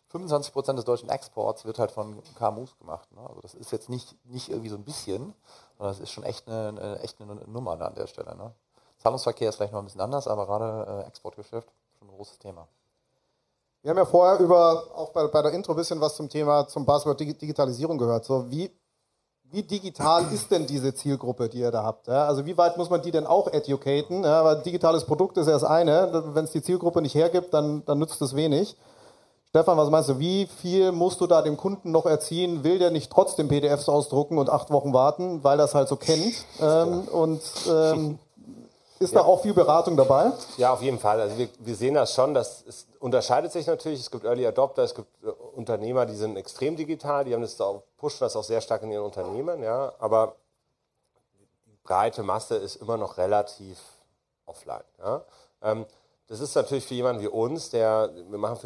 [0.09, 3.11] 25 Prozent des deutschen Exports wird halt von KMUs gemacht.
[3.11, 3.21] Ne?
[3.27, 5.33] Also das ist jetzt nicht, nicht irgendwie so ein bisschen,
[5.77, 8.35] sondern das ist schon echt eine, eine echt eine Nummer an der Stelle.
[8.35, 8.53] Ne?
[8.99, 12.67] Zahlungsverkehr ist vielleicht noch ein bisschen anders, aber gerade äh, Exportgeschäft schon ein großes Thema.
[13.81, 16.67] Wir haben ja vorher über, auch bei, bei der Intro ein bisschen was zum Thema,
[16.67, 18.25] zum Buzzword Digitalisierung gehört.
[18.25, 18.71] So, wie,
[19.51, 22.07] wie digital ist denn diese Zielgruppe, die ihr da habt?
[22.07, 22.25] Ja?
[22.25, 24.23] Also wie weit muss man die denn auch educaten?
[24.23, 26.23] Ja, weil digitales Produkt ist ja das eine.
[26.33, 28.75] Wenn es die Zielgruppe nicht hergibt, dann, dann nützt es wenig.
[29.55, 30.19] Stefan, was meinst du?
[30.19, 32.65] Wie viel musst du da dem Kunden noch erziehen?
[32.65, 35.95] Will der nicht trotzdem PDFs ausdrucken und acht Wochen warten, weil er es halt so
[35.95, 36.35] kennt?
[36.59, 38.19] Ähm, und ähm,
[38.99, 39.21] ist ja.
[39.21, 40.33] da auch viel Beratung dabei?
[40.57, 41.21] Ja, auf jeden Fall.
[41.21, 44.01] Also wir, wir sehen das schon, dass es unterscheidet sich natürlich.
[44.01, 47.61] Es gibt Early Adopter, es gibt äh, Unternehmer, die sind extrem digital, die haben das
[47.61, 49.93] auch, pushen das auch sehr stark in ihren Unternehmen, ja.
[49.99, 50.35] Aber
[51.65, 53.79] die breite Masse ist immer noch relativ
[54.47, 54.83] offline.
[54.99, 55.21] Ja.
[55.61, 55.85] Ähm,
[56.27, 58.57] das ist natürlich für jemanden wie uns, der, wir machen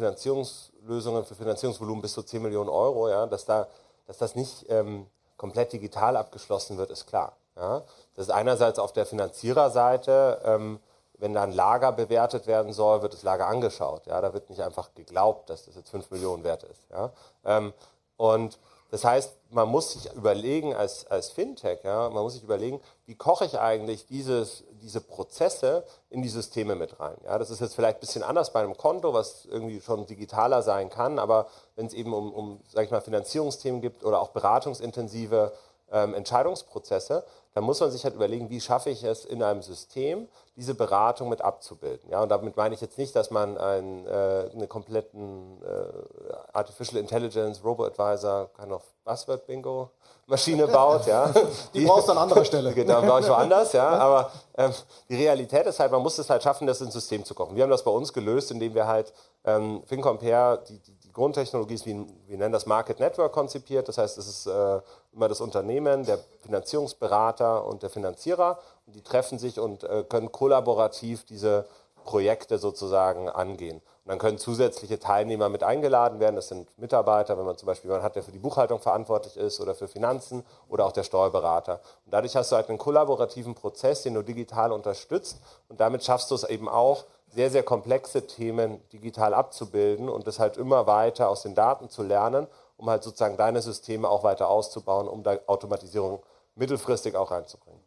[0.80, 3.68] Finanzierungslösungen für Finanzierungsvolumen bis zu 10 Millionen Euro, ja, dass, da,
[4.06, 7.36] dass das nicht ähm, komplett digital abgeschlossen wird, ist klar.
[7.56, 7.82] Ja.
[8.14, 10.80] Das ist einerseits auf der Finanziererseite, ähm,
[11.18, 14.06] wenn da ein Lager bewertet werden soll, wird das Lager angeschaut.
[14.06, 16.88] Ja, da wird nicht einfach geglaubt, dass das jetzt 5 Millionen wert ist.
[16.90, 17.12] Ja.
[17.44, 17.74] Ähm,
[18.16, 18.58] und
[18.90, 23.14] das heißt, man muss sich überlegen als, als Fintech, ja, man muss sich überlegen, wie
[23.14, 27.16] koche ich eigentlich dieses, diese Prozesse in die Systeme mit rein.
[27.24, 30.62] Ja, das ist jetzt vielleicht ein bisschen anders bei einem Konto, was irgendwie schon digitaler
[30.62, 34.30] sein kann, aber wenn es eben um, um sag ich mal, Finanzierungsthemen gibt oder auch
[34.30, 35.52] beratungsintensive
[35.92, 40.28] ähm, Entscheidungsprozesse, dann muss man sich halt überlegen, wie schaffe ich es in einem System,
[40.56, 42.10] diese Beratung mit abzubilden.
[42.10, 47.00] Ja, und damit meine ich jetzt nicht, dass man einen, äh, eine kompletten äh, Artificial
[47.00, 49.90] Intelligence Robo-Advisor, kind of Buzzword-Bingo
[50.30, 51.06] Maschine baut.
[51.06, 51.28] Ja.
[51.28, 51.40] Die,
[51.80, 52.72] die brauchst du an anderer Stelle.
[52.72, 53.72] genau, brauche ich woanders.
[53.72, 53.88] Ja.
[53.88, 54.72] Aber ähm,
[55.08, 57.54] die Realität ist halt, man muss es halt schaffen, das ins System zu kochen.
[57.56, 59.12] Wir haben das bei uns gelöst, indem wir halt
[59.44, 63.88] ähm, FinCompare, die, die die Grundtechnologie ist, wie, wir nennen das Market Network konzipiert.
[63.88, 64.80] Das heißt, es ist äh,
[65.12, 68.60] immer das Unternehmen, der Finanzierungsberater und der Finanzierer.
[68.86, 71.66] Und die treffen sich und äh, können kollaborativ diese
[72.04, 73.82] Projekte sozusagen angehen.
[74.10, 76.34] Dann können zusätzliche Teilnehmer mit eingeladen werden.
[76.34, 79.60] Das sind Mitarbeiter, wenn man zum Beispiel jemanden hat, der für die Buchhaltung verantwortlich ist
[79.60, 81.74] oder für Finanzen oder auch der Steuerberater.
[82.04, 85.38] Und dadurch hast du halt einen kollaborativen Prozess, den du digital unterstützt.
[85.68, 90.40] Und damit schaffst du es eben auch, sehr, sehr komplexe Themen digital abzubilden und das
[90.40, 94.48] halt immer weiter aus den Daten zu lernen, um halt sozusagen deine Systeme auch weiter
[94.48, 96.18] auszubauen, um da Automatisierung
[96.56, 97.80] mittelfristig auch reinzubringen.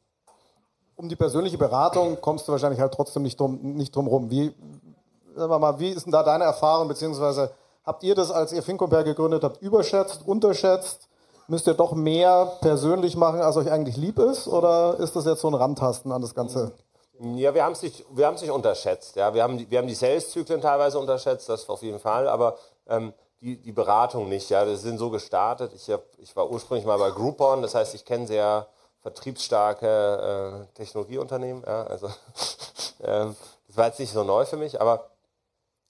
[0.95, 4.29] Um die persönliche Beratung kommst du wahrscheinlich halt trotzdem nicht drum, nicht drum rum.
[4.29, 4.53] Wie,
[5.36, 7.52] sagen wir mal, wie ist denn da deine Erfahrung, beziehungsweise
[7.86, 11.08] habt ihr das, als ihr Finkoper gegründet habt, überschätzt, unterschätzt?
[11.48, 14.48] Müsst ihr doch mehr persönlich machen, als euch eigentlich lieb ist?
[14.48, 16.72] Oder ist das jetzt so ein Randtasten an das Ganze?
[17.19, 19.15] Ja, wir haben es nicht, wir haben es unterschätzt.
[19.15, 23.13] Ja, wir haben wir haben die Sales-Zyklen teilweise unterschätzt, das auf jeden Fall, aber ähm,
[23.41, 24.50] die, die Beratung nicht.
[24.50, 25.74] Ja, wir sind so gestartet.
[25.76, 28.67] Ich, hab, ich war ursprünglich mal bei Groupon, das heißt, ich kenne sehr
[29.02, 31.63] vertriebsstarke äh, Technologieunternehmen.
[31.65, 32.08] Ja, also
[33.04, 33.36] ähm,
[33.67, 35.10] das war jetzt nicht so neu für mich, aber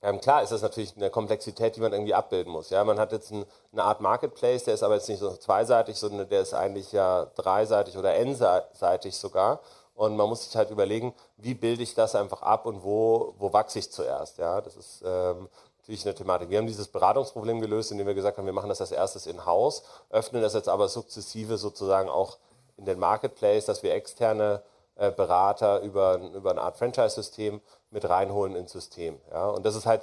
[0.04, 2.70] ähm, klar ist das natürlich eine Komplexität, die man irgendwie abbilden muss.
[2.70, 5.98] Ja, man hat jetzt ein, eine Art Marketplace, der ist aber jetzt nicht so zweiseitig,
[5.98, 9.62] sondern der ist eigentlich ja dreiseitig oder n-seitig sogar.
[9.96, 13.54] Und man muss sich halt überlegen, wie bilde ich das einfach ab und wo, wo
[13.54, 14.40] wachse ich zuerst.
[14.40, 15.48] Ja, das ist ähm,
[15.80, 16.50] natürlich eine Thematik.
[16.50, 19.84] Wir haben dieses Beratungsproblem gelöst, indem wir gesagt haben, wir machen das als erstes in-house,
[20.10, 22.38] öffnen das jetzt aber sukzessive sozusagen auch
[22.76, 24.64] in den Marketplace, dass wir externe
[24.96, 27.62] äh, Berater über, über eine Art Franchise-System
[27.94, 29.20] mit reinholen ins System.
[29.32, 30.02] Ja, und das ist halt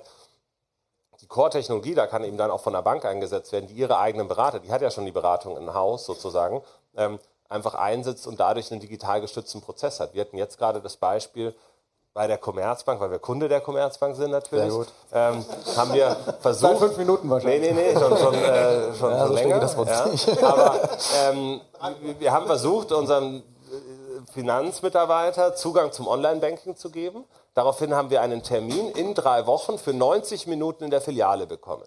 [1.21, 4.27] die Core-Technologie, da kann eben dann auch von der Bank eingesetzt werden, die ihre eigenen
[4.27, 6.63] Berater, die hat ja schon die Beratung in-house sozusagen,
[6.97, 10.15] ähm, einfach einsetzt und dadurch einen digital gestützten Prozess hat.
[10.15, 11.55] Wir hatten jetzt gerade das Beispiel
[12.15, 14.73] bei der Commerzbank, weil wir Kunde der Commerzbank sind natürlich,
[15.13, 15.45] ähm,
[15.77, 16.71] haben wir versucht...
[16.71, 17.73] Seit fünf Minuten wahrscheinlich.
[17.73, 19.61] Nee, nee, nee, schon, schon, äh, schon, ja, schon länger.
[19.61, 20.49] Das ja.
[20.49, 20.81] Aber
[21.19, 21.61] ähm,
[22.19, 27.25] wir haben versucht, unseren äh, Finanzmitarbeiter Zugang zum Online-Banking zu geben.
[27.55, 31.87] Daraufhin haben wir einen Termin in drei Wochen für 90 Minuten in der Filiale bekommen.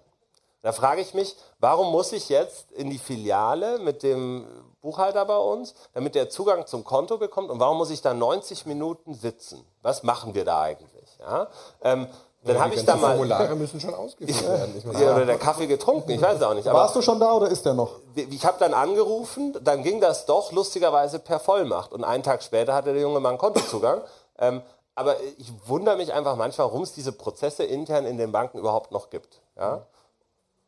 [0.61, 4.45] Da frage ich mich, warum muss ich jetzt in die Filiale mit dem
[4.81, 8.65] Buchhalter bei uns, damit der Zugang zum Konto bekommt und warum muss ich da 90
[8.65, 9.65] Minuten sitzen?
[9.81, 11.17] Was machen wir da eigentlich?
[11.19, 11.47] Ja?
[11.81, 12.07] Ähm,
[12.45, 13.15] dann habe ich da mal.
[13.15, 14.83] Formulare müssen schon ausgefüllt werden.
[15.01, 16.65] ja, oder der Kaffee getrunken, ich weiß auch nicht.
[16.65, 17.99] Warst du schon da oder ist der noch?
[18.15, 21.93] Ich habe dann angerufen, dann ging das doch lustigerweise per Vollmacht.
[21.93, 24.01] Und einen Tag später hatte der junge Mann Kontozugang.
[24.39, 24.61] ähm,
[24.95, 28.91] aber ich wundere mich einfach manchmal, warum es diese Prozesse intern in den Banken überhaupt
[28.91, 29.41] noch gibt.
[29.57, 29.85] Ja?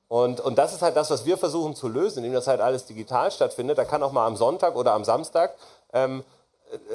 [0.08, 2.86] Und, und das ist halt das, was wir versuchen zu lösen, indem das halt alles
[2.86, 3.78] digital stattfindet.
[3.78, 5.56] Da kann auch mal am Sonntag oder am Samstag
[5.94, 6.24] ähm,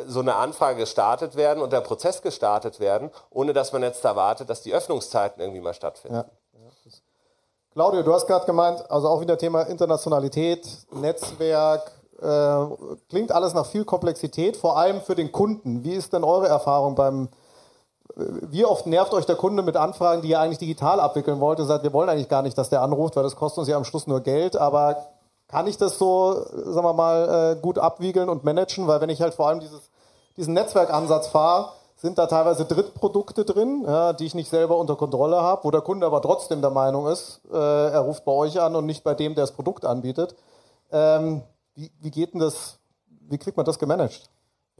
[0.07, 4.51] so eine Anfrage gestartet werden und der Prozess gestartet werden, ohne dass man jetzt erwartet,
[4.51, 6.17] dass die Öffnungszeiten irgendwie mal stattfinden.
[6.17, 6.25] Ja.
[7.73, 13.67] Claudio, du hast gerade gemeint, also auch wieder Thema Internationalität, Netzwerk, äh, klingt alles nach
[13.67, 15.85] viel Komplexität, vor allem für den Kunden.
[15.85, 17.29] Wie ist denn eure Erfahrung beim,
[18.17, 21.59] äh, wie oft nervt euch der Kunde mit Anfragen, die ihr eigentlich digital abwickeln wollt?
[21.59, 23.77] Ihr sagt, wir wollen eigentlich gar nicht, dass der anruft, weil das kostet uns ja
[23.77, 25.07] am Schluss nur Geld, aber
[25.49, 28.87] kann ich das so, sagen wir mal, äh, gut abwiegeln und managen?
[28.87, 29.91] Weil wenn ich halt vor allem dieses,
[30.37, 35.43] diesen Netzwerkansatz fahre, sind da teilweise Drittprodukte drin, ja, die ich nicht selber unter Kontrolle
[35.43, 38.75] habe, wo der Kunde aber trotzdem der Meinung ist, äh, er ruft bei euch an
[38.75, 40.35] und nicht bei dem, der das Produkt anbietet.
[40.93, 41.43] Ähm,
[41.75, 42.79] wie, wie geht denn das,
[43.29, 44.31] wie kriegt man das gemanagt?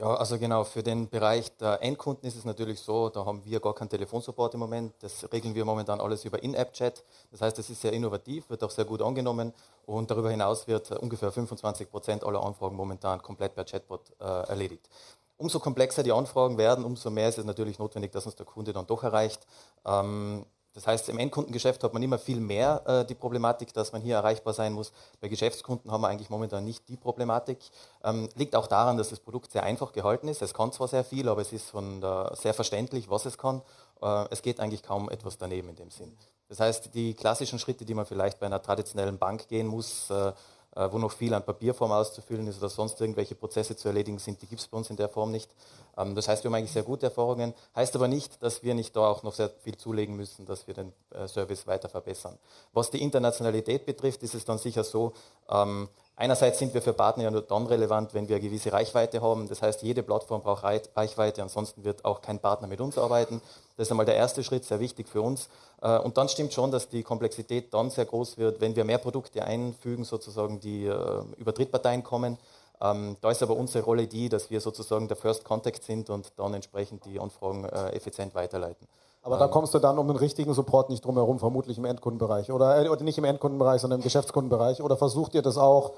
[0.01, 3.59] Ja, also genau, für den Bereich der Endkunden ist es natürlich so, da haben wir
[3.59, 4.93] gar keinen Telefonsupport im Moment.
[5.01, 7.03] Das regeln wir momentan alles über In-App-Chat.
[7.29, 9.53] Das heißt, es ist sehr innovativ, wird auch sehr gut angenommen
[9.85, 14.89] und darüber hinaus wird ungefähr 25 Prozent aller Anfragen momentan komplett per Chatbot äh, erledigt.
[15.37, 18.73] Umso komplexer die Anfragen werden, umso mehr ist es natürlich notwendig, dass uns der Kunde
[18.73, 19.45] dann doch erreicht.
[19.85, 24.01] Ähm, das heißt, im Endkundengeschäft hat man immer viel mehr äh, die Problematik, dass man
[24.01, 24.93] hier erreichbar sein muss.
[25.19, 27.59] Bei Geschäftskunden haben wir eigentlich momentan nicht die Problematik.
[28.03, 30.41] Ähm, liegt auch daran, dass das Produkt sehr einfach gehalten ist.
[30.41, 33.61] Es kann zwar sehr viel, aber es ist von der, sehr verständlich, was es kann.
[34.01, 36.17] Äh, es geht eigentlich kaum etwas daneben in dem Sinn.
[36.47, 40.31] Das heißt, die klassischen Schritte, die man vielleicht bei einer traditionellen Bank gehen muss, äh,
[40.73, 44.47] wo noch viel an Papierform auszufüllen ist oder sonst irgendwelche Prozesse zu erledigen sind, die
[44.47, 45.49] gibt es bei uns in der Form nicht.
[45.97, 48.95] Ähm, das heißt, wir haben eigentlich sehr gute Erfahrungen, heißt aber nicht, dass wir nicht
[48.95, 52.37] da auch noch sehr viel zulegen müssen, dass wir den äh, Service weiter verbessern.
[52.73, 55.13] Was die Internationalität betrifft, ist es dann sicher so,
[55.49, 59.21] ähm, Einerseits sind wir für Partner ja nur dann relevant, wenn wir eine gewisse Reichweite
[59.21, 59.47] haben.
[59.47, 63.41] Das heißt, jede Plattform braucht Reichweite, ansonsten wird auch kein Partner mit uns arbeiten.
[63.77, 65.49] Das ist einmal der erste Schritt, sehr wichtig für uns.
[65.81, 68.99] Äh, und dann stimmt schon, dass die Komplexität dann sehr groß wird, wenn wir mehr
[68.99, 72.37] Produkte einfügen, sozusagen, die äh, über Drittparteien kommen.
[72.81, 76.33] Ähm, da ist aber unsere Rolle die, dass wir sozusagen der First Contact sind und
[76.37, 78.87] dann entsprechend die Anfragen äh, effizient weiterleiten.
[79.23, 82.51] Aber da kommst du dann um den richtigen Support nicht drum herum, vermutlich im Endkundenbereich.
[82.51, 84.81] Oder, oder nicht im Endkundenbereich, sondern im Geschäftskundenbereich.
[84.81, 85.91] Oder versucht ihr das auch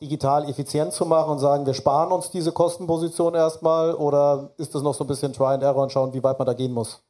[0.00, 3.94] digital effizient zu machen und sagen, wir sparen uns diese Kostenposition erstmal?
[3.94, 6.46] Oder ist das noch so ein bisschen Try and Error und schauen, wie weit man
[6.46, 7.00] da gehen muss?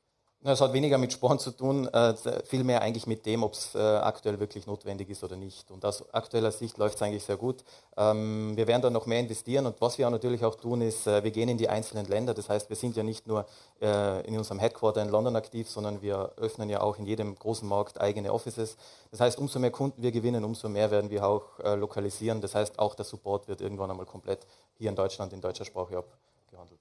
[0.49, 3.79] Es hat weniger mit Sparen zu tun, äh, vielmehr eigentlich mit dem, ob es äh,
[3.79, 5.73] aktuell wirklich notwendig ist oder nicht.
[5.73, 7.65] Und aus aktueller Sicht läuft es eigentlich sehr gut.
[7.97, 11.09] Ähm, wir werden da noch mehr investieren und was wir auch natürlich auch tun, ist,
[11.09, 12.33] äh, wir gehen in die einzelnen Länder.
[12.33, 13.45] Das heißt, wir sind ja nicht nur
[13.79, 18.01] in unserem Headquarter in London aktiv, sondern wir öffnen ja auch in jedem großen Markt
[18.01, 18.79] eigene Offices.
[19.11, 22.41] Das heißt, umso mehr Kunden wir gewinnen, umso mehr werden wir auch lokalisieren.
[22.41, 24.47] Das heißt, auch der Support wird irgendwann einmal komplett
[24.79, 26.81] hier in Deutschland in deutscher Sprache abgehandelt.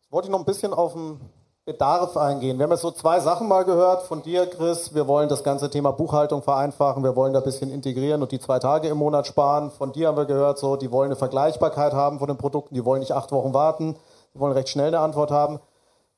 [0.00, 1.20] Jetzt wollte ich noch ein bisschen auf den
[1.66, 2.58] Bedarf eingehen.
[2.58, 4.94] Wir haben jetzt so zwei Sachen mal gehört von dir, Chris.
[4.94, 7.02] Wir wollen das ganze Thema Buchhaltung vereinfachen.
[7.02, 9.72] Wir wollen da ein bisschen integrieren und die zwei Tage im Monat sparen.
[9.72, 12.76] Von dir haben wir gehört, so, die wollen eine Vergleichbarkeit haben von den Produkten.
[12.76, 13.96] Die wollen nicht acht Wochen warten.
[14.32, 15.58] Die wollen recht schnell eine Antwort haben.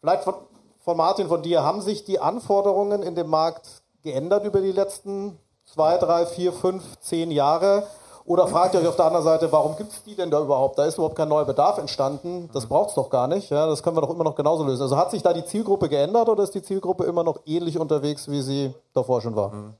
[0.00, 0.34] Vielleicht von,
[0.80, 1.62] von Martin, von dir.
[1.62, 7.00] Haben sich die Anforderungen in dem Markt geändert über die letzten zwei, drei, vier, fünf,
[7.00, 7.84] zehn Jahre?
[8.28, 10.78] Oder fragt ihr euch auf der anderen Seite, warum gibt es die denn da überhaupt?
[10.78, 12.50] Da ist überhaupt kein neuer Bedarf entstanden.
[12.52, 13.48] Das braucht es doch gar nicht.
[13.48, 14.82] Ja, das können wir doch immer noch genauso lösen.
[14.82, 18.28] Also hat sich da die Zielgruppe geändert oder ist die Zielgruppe immer noch ähnlich unterwegs,
[18.28, 19.48] wie sie davor schon war?
[19.48, 19.72] Mhm.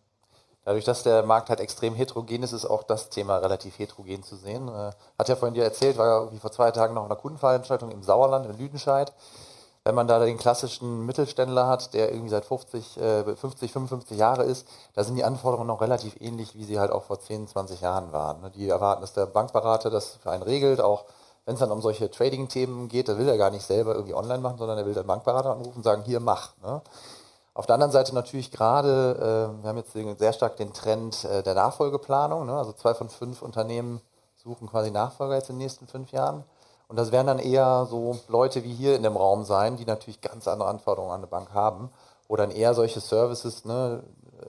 [0.65, 4.37] Dadurch, dass der Markt halt extrem heterogen ist, ist auch das Thema relativ heterogen zu
[4.37, 4.69] sehen.
[4.69, 7.91] Äh, hat ja vorhin dir erzählt, war ja vor zwei Tagen noch in einer Kundenveranstaltung
[7.91, 9.13] im Sauerland in Lüdenscheid
[9.89, 14.43] wenn man da den klassischen Mittelständler hat, der irgendwie seit 50, äh, 50, 55 Jahre
[14.43, 17.81] ist, da sind die Anforderungen noch relativ ähnlich, wie sie halt auch vor 10, 20
[17.81, 18.43] Jahren waren.
[18.43, 18.51] Ne?
[18.51, 21.07] Die erwarten, dass der Bankberater das für einen regelt, auch
[21.47, 24.41] wenn es dann um solche Trading-Themen geht, da will er gar nicht selber irgendwie online
[24.41, 26.51] machen, sondern er will den Bankberater anrufen und sagen, hier mach.
[26.63, 26.83] Ne?
[27.55, 29.15] Auf der anderen Seite natürlich gerade,
[29.59, 32.53] äh, wir haben jetzt sehr stark den Trend äh, der Nachfolgeplanung, ne?
[32.53, 34.03] also zwei von fünf Unternehmen
[34.37, 36.45] suchen quasi Nachfolger jetzt in den nächsten fünf Jahren.
[36.89, 40.21] Und das werden dann eher so Leute wie hier in dem Raum sein, die natürlich
[40.21, 41.91] ganz andere Anforderungen an eine Bank haben.
[42.29, 44.03] Oder dann eher solche Services, ne,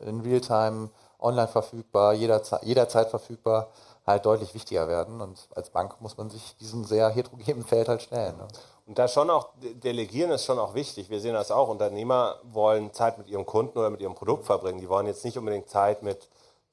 [0.06, 3.68] in Realtime, online verfügbar, jederzeit, jederzeit verfügbar,
[4.08, 5.22] halt deutlich wichtiger werden.
[5.22, 8.38] Und als Bank muss man sich diesem sehr heterogenen Feld halt stellen.
[8.38, 8.48] Ne?
[8.88, 11.10] Und da schon auch, delegieren ist schon auch wichtig.
[11.10, 11.68] Wir sehen das auch.
[11.68, 14.80] Unternehmer wollen Zeit mit ihrem Kunden oder mit ihrem Produkt verbringen.
[14.80, 16.28] Die wollen jetzt nicht unbedingt Zeit mit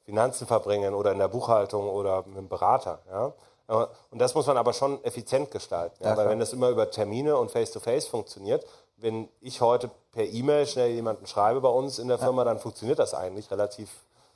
[0.05, 3.01] Finanzen verbringen oder in der Buchhaltung oder mit einem Berater.
[3.11, 3.33] Ja?
[3.69, 6.05] Und das muss man aber schon effizient gestalten.
[6.05, 8.65] Ja, weil wenn das immer über Termine und Face-to-Face -face funktioniert,
[8.97, 12.99] wenn ich heute per E-Mail schnell jemanden schreibe bei uns in der Firma, dann funktioniert
[12.99, 13.91] das eigentlich relativ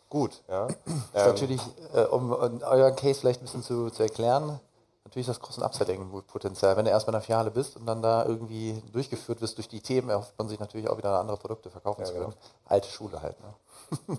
[0.09, 0.43] gut.
[0.49, 0.67] Ja?
[0.67, 1.61] Das ist ähm, natürlich,
[1.95, 4.61] äh, um, um euren Case vielleicht ein bisschen zu, zu erklären,
[5.05, 6.77] natürlich das und Upselling-Potenzial.
[6.77, 9.81] Wenn du erstmal in der Filiale bist und dann da irgendwie durchgeführt wirst durch die
[9.81, 12.25] Themen, erhofft man sich natürlich auch wieder andere Produkte verkaufen ja, zu können.
[12.27, 12.37] Genau.
[12.67, 13.37] Alte Schule halt.
[13.41, 14.19] Ne?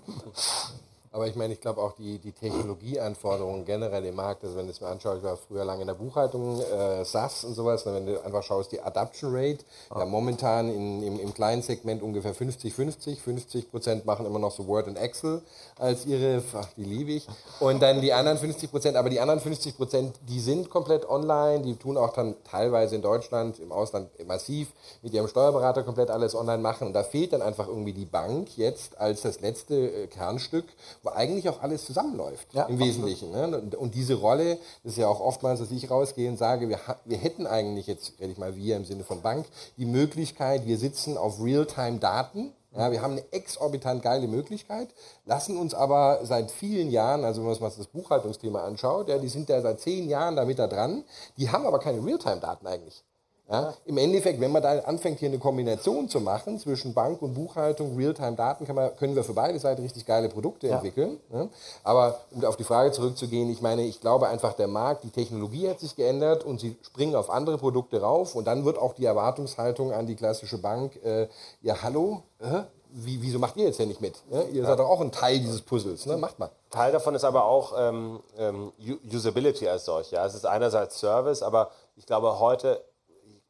[1.12, 4.72] Aber ich meine, ich glaube auch die, die Technologieanforderungen generell im Markt, also wenn du
[4.72, 8.06] es mir anschaust, ich war früher lange in der Buchhaltung, äh, SAS und sowas, wenn
[8.06, 10.00] du einfach schaust, die Adaption Rate, ah.
[10.00, 14.66] ja momentan in, im, im kleinen Segment ungefähr 50-50, 50 Prozent machen immer noch so
[14.66, 15.42] Word und Excel
[15.78, 17.26] als ihre, ach, die liebe ich,
[17.60, 21.62] und dann die anderen 50 Prozent, aber die anderen 50 Prozent, die sind komplett online,
[21.62, 24.72] die tun auch dann teilweise in Deutschland, im Ausland massiv
[25.02, 28.56] mit ihrem Steuerberater komplett alles online machen und da fehlt dann einfach irgendwie die Bank
[28.56, 30.64] jetzt als das letzte äh, Kernstück,
[31.02, 33.32] wo eigentlich auch alles zusammenläuft ja, im Wesentlichen.
[33.32, 33.62] Ne?
[33.76, 37.18] Und diese Rolle, das ist ja auch oftmals, dass ich rausgehe und sage, wir, wir
[37.18, 41.16] hätten eigentlich, jetzt rede ich mal wir im Sinne von Bank, die Möglichkeit, wir sitzen
[41.16, 44.88] auf Realtime-Daten, ja, wir haben eine exorbitant geile Möglichkeit,
[45.26, 49.28] lassen uns aber seit vielen Jahren, also wenn man sich das Buchhaltungsthema anschaut, ja, die
[49.28, 51.04] sind ja seit zehn Jahren damit da dran,
[51.36, 53.04] die haben aber keine Realtime-Daten eigentlich.
[53.50, 57.34] Ja, Im Endeffekt, wenn man da anfängt, hier eine Kombination zu machen zwischen Bank und
[57.34, 60.76] Buchhaltung, Realtime-Daten, können wir für beide Seiten richtig geile Produkte ja.
[60.76, 61.18] entwickeln.
[61.32, 61.48] Ja.
[61.82, 65.68] Aber um auf die Frage zurückzugehen, ich meine, ich glaube einfach, der Markt, die Technologie
[65.68, 69.04] hat sich geändert und sie springen auf andere Produkte rauf und dann wird auch die
[69.04, 71.28] Erwartungshaltung an die klassische Bank, äh,
[71.60, 74.22] ja hallo, äh, wie, wieso macht ihr jetzt ja nicht mit?
[74.30, 74.44] Ne?
[74.52, 76.16] Ihr seid doch auch ein Teil dieses Puzzles, ne?
[76.16, 76.50] macht mal.
[76.70, 78.72] Teil davon ist aber auch ähm, ähm,
[79.10, 80.10] Usability als solch.
[80.10, 80.26] Ja?
[80.26, 82.82] Es ist einerseits Service, aber ich glaube, heute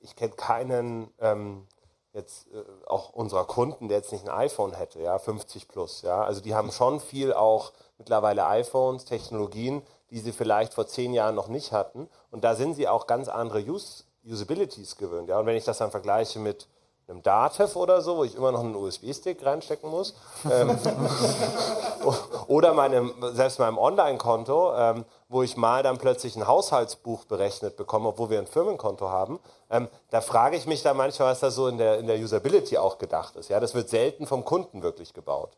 [0.03, 1.67] ich kenne keinen ähm,
[2.13, 6.23] jetzt äh, auch unserer Kunden, der jetzt nicht ein iPhone hätte, ja, 50 plus, ja.
[6.23, 11.35] Also die haben schon viel auch mittlerweile iPhones, Technologien, die sie vielleicht vor zehn Jahren
[11.35, 12.09] noch nicht hatten.
[12.31, 15.39] Und da sind sie auch ganz andere Use Usabilities gewöhnt, ja.
[15.39, 16.69] Und wenn ich das dann vergleiche mit
[17.09, 20.15] einem Datev oder so, wo ich immer noch einen USB-Stick reinstecken muss.
[20.51, 20.77] ähm,
[22.47, 28.09] oder meinem, selbst meinem Online-Konto, ähm, wo ich mal dann plötzlich ein Haushaltsbuch berechnet bekomme,
[28.09, 29.41] obwohl wir ein Firmenkonto haben.
[29.71, 32.79] Ähm, da frage ich mich da manchmal, was da so in der, in der Usability
[32.79, 33.49] auch gedacht ist.
[33.49, 35.57] Ja, das wird selten vom Kunden wirklich gebaut.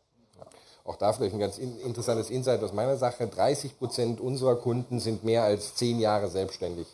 [0.84, 3.26] Auch da vielleicht ein ganz interessantes Insight aus meiner Sache.
[3.26, 6.86] 30 Prozent unserer Kunden sind mehr als zehn Jahre selbstständig.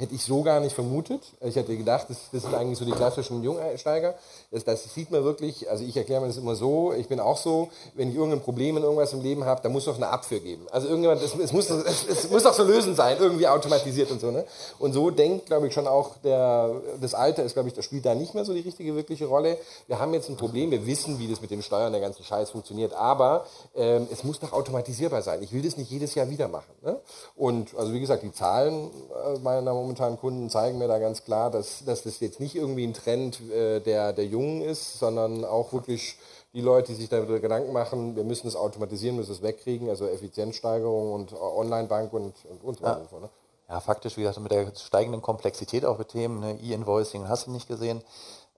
[0.00, 1.22] Hätte ich so gar nicht vermutet.
[1.40, 4.14] Ich hätte gedacht, das, das sind eigentlich so die klassischen Jungsteiger.
[4.52, 7.36] Das, das sieht man wirklich, also ich erkläre mir das immer so, ich bin auch
[7.36, 10.38] so, wenn ich irgendein Problem in irgendwas im Leben habe, da muss doch eine Abführ
[10.38, 10.66] geben.
[10.70, 14.20] Also irgendjemand, es, es, muss, es, es muss doch so lösen sein, irgendwie automatisiert und
[14.20, 14.30] so.
[14.30, 14.44] Ne?
[14.78, 18.06] Und so denkt, glaube ich, schon auch der, das Alter ist, glaube ich, das spielt
[18.06, 19.58] da nicht mehr so die richtige, wirkliche Rolle.
[19.88, 22.50] Wir haben jetzt ein Problem, wir wissen, wie das mit den Steuern, der ganzen Scheiß
[22.50, 25.42] funktioniert, aber ähm, es muss doch automatisierbar sein.
[25.42, 26.70] Ich will das nicht jedes Jahr wieder machen.
[26.82, 27.00] Ne?
[27.34, 28.92] Und also wie gesagt, die Zahlen
[29.26, 32.86] äh, meiner momentanen Kunden zeigen mir da ganz klar, dass, dass das jetzt nicht irgendwie
[32.86, 36.16] ein Trend äh, der, der Jungen ist, sondern auch wirklich
[36.52, 40.06] die Leute, die sich darüber Gedanken machen, wir müssen es automatisieren, müssen es wegkriegen, also
[40.06, 43.06] Effizienzsteigerung und Online-Bank und, und, und so weiter.
[43.10, 43.20] Ja.
[43.20, 43.30] Ne?
[43.68, 47.50] ja, faktisch, wie gesagt, mit der steigenden Komplexität auch mit Themen, ne, E-Invoicing hast du
[47.50, 48.02] nicht gesehen, äh,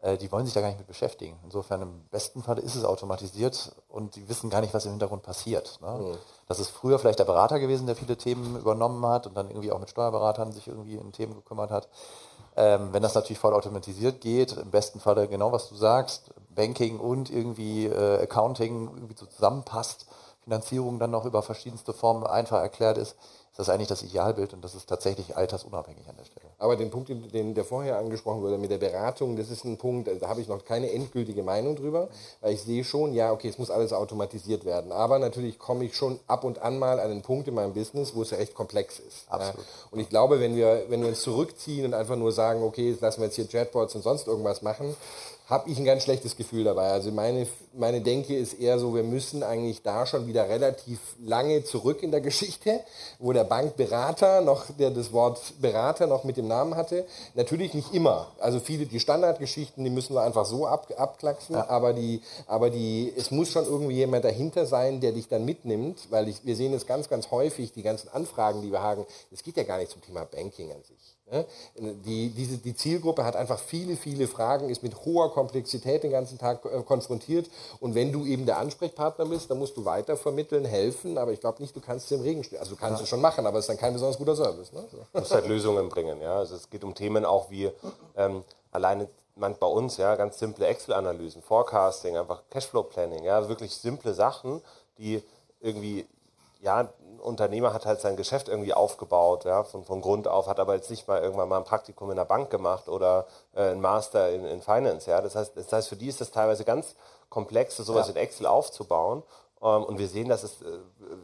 [0.03, 1.39] die wollen sich da gar nicht mit beschäftigen.
[1.45, 5.23] Insofern im besten Fall ist es automatisiert und die wissen gar nicht, was im Hintergrund
[5.23, 5.79] passiert.
[5.83, 5.89] Ne?
[5.89, 6.19] Mhm.
[6.49, 9.73] Das ist früher vielleicht der Berater gewesen, der viele Themen übernommen hat und dann irgendwie
[9.73, 11.89] auch mit Steuerberatern sich irgendwie in Themen gekümmert hat.
[12.57, 16.99] Ähm, wenn das natürlich voll automatisiert geht, im besten Falle genau was du sagst, Banking
[16.99, 20.07] und irgendwie äh, Accounting irgendwie so zusammenpasst,
[20.43, 23.17] Finanzierung dann noch über verschiedenste Formen einfach erklärt ist,
[23.51, 26.50] ist das eigentlich das Idealbild und das ist tatsächlich altersunabhängig an der Stelle.
[26.61, 30.11] Aber den Punkt, den der vorher angesprochen wurde mit der Beratung, das ist ein Punkt,
[30.21, 32.09] da habe ich noch keine endgültige Meinung drüber,
[32.43, 34.93] weil ich sehe schon, ja, okay, es muss alles automatisiert werden.
[34.93, 38.15] Aber natürlich komme ich schon ab und an mal an einen Punkt in meinem Business,
[38.15, 39.25] wo es ja echt komplex ist.
[39.29, 39.57] Absolut.
[39.57, 39.65] Ja.
[39.91, 43.01] Und ich glaube, wenn wir, wenn wir uns zurückziehen und einfach nur sagen, okay, jetzt
[43.01, 44.95] lassen wir jetzt hier Chatbots und sonst irgendwas machen,
[45.51, 46.91] habe ich ein ganz schlechtes Gefühl dabei.
[46.93, 51.65] Also meine, meine Denke ist eher so, wir müssen eigentlich da schon wieder relativ lange
[51.65, 52.81] zurück in der Geschichte,
[53.19, 57.05] wo der Bankberater noch, der das Wort Berater noch mit dem Namen hatte.
[57.35, 58.29] Natürlich nicht immer.
[58.39, 61.69] Also viele, die Standardgeschichten, die müssen wir einfach so ab, abklacksen, ja.
[61.69, 65.99] aber die, aber die, es muss schon irgendwie jemand dahinter sein, der dich dann mitnimmt,
[66.11, 69.43] weil ich, wir sehen es ganz, ganz häufig, die ganzen Anfragen, die wir haben, es
[69.43, 71.17] geht ja gar nicht zum Thema Banking an sich.
[72.05, 76.39] Die, diese, die Zielgruppe hat einfach viele, viele Fragen, ist mit hoher Komplexität den ganzen
[76.39, 77.49] Tag äh, konfrontiert.
[77.79, 81.19] Und wenn du eben der Ansprechpartner bist, dann musst du weiter vermitteln, helfen.
[81.19, 82.59] Aber ich glaube nicht, du kannst es im Regen stehen.
[82.59, 83.05] Also du kannst ja.
[83.05, 84.73] es schon machen, aber es ist dann kein besonders guter Service.
[84.73, 84.85] Ne?
[84.91, 86.21] Du musst halt Lösungen bringen.
[86.21, 86.39] Ja?
[86.39, 87.71] Also es geht um Themen auch wie
[88.17, 94.13] ähm, alleine man bei uns, ja, ganz simple Excel-Analysen, Forecasting, einfach Cashflow-Planning, ja, wirklich simple
[94.13, 94.61] Sachen,
[94.99, 95.23] die
[95.61, 96.07] irgendwie
[96.61, 100.75] ja, Unternehmer hat halt sein Geschäft irgendwie aufgebaut, ja, von, von Grund auf, hat aber
[100.75, 104.31] jetzt nicht mal irgendwann mal ein Praktikum in der Bank gemacht oder äh, ein Master
[104.31, 105.21] in, in Finance, ja.
[105.21, 106.97] Das heißt, das heißt, für die ist das teilweise ganz
[107.29, 108.15] komplex, sowas ja.
[108.15, 109.23] in Excel aufzubauen.
[109.63, 110.67] Ähm, und wir sehen, dass es äh,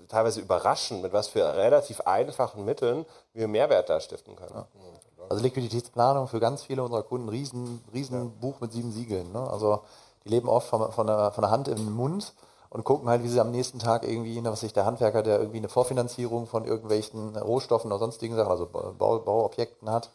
[0.08, 4.54] teilweise überraschend, mit was für relativ einfachen Mitteln wir Mehrwert da stiften können.
[4.54, 4.66] Ja.
[5.28, 8.30] Also Liquiditätsplanung für ganz viele unserer Kunden, riesen, riesen ja.
[8.40, 9.32] Buch mit sieben Siegeln.
[9.32, 9.50] Ne?
[9.50, 9.82] Also
[10.24, 12.32] die leben oft von, von, der, von der Hand im Mund
[12.70, 15.58] und gucken halt, wie sie am nächsten Tag irgendwie, was sich der Handwerker, der irgendwie
[15.58, 20.10] eine Vorfinanzierung von irgendwelchen Rohstoffen oder sonstigen Sachen, also Bau, Bauobjekten hat,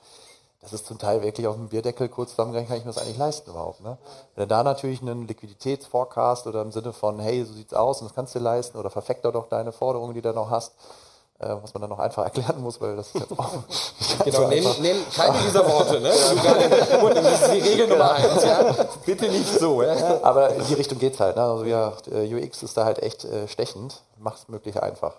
[0.61, 3.17] das ist zum Teil wirklich auf dem Bierdeckel kurz zusammengerechnet, kann ich mir das eigentlich
[3.17, 3.81] leisten überhaupt.
[3.81, 3.97] Ne?
[4.35, 8.07] Wenn du da natürlich einen Liquiditätsforecast oder im Sinne von, hey, so sieht's aus und
[8.07, 10.75] das kannst du dir leisten oder verfeckt doch deine Forderungen, die du noch hast,
[11.61, 13.51] was man dann noch einfach erklären muss, weil das jetzt auch
[14.23, 16.11] genau, nenn, nenn keine dieser Worte, ne?
[16.99, 18.75] Gut, das ist die Regel Nummer eins, ja?
[19.05, 20.19] Bitte nicht so, ja?
[20.21, 21.43] Aber in die Richtung geht's halt, ne?
[21.43, 25.13] Also ja, UX ist da halt echt äh, stechend, macht es möglich einfach.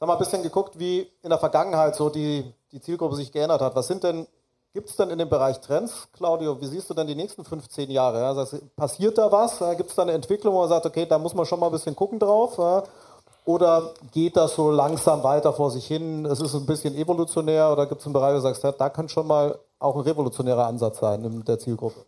[0.00, 3.60] Sag mal ein bisschen geguckt, wie in der Vergangenheit so die, die Zielgruppe sich geändert
[3.60, 3.76] hat.
[3.76, 4.26] Was sind denn,
[4.72, 7.90] gibt es denn in dem Bereich Trends, Claudio, wie siehst du denn die nächsten 15
[7.90, 8.34] Jahre?
[8.34, 9.58] Heißt, passiert da was?
[9.76, 11.72] Gibt es da eine Entwicklung, wo man sagt, okay, da muss man schon mal ein
[11.72, 12.56] bisschen gucken drauf?
[13.44, 16.26] Oder geht das so langsam weiter vor sich hin?
[16.26, 19.12] Es ist ein bisschen evolutionär oder gibt es einen Bereich, wo du sagst, da könnte
[19.12, 22.04] schon mal auch ein revolutionärer Ansatz sein in der Zielgruppe?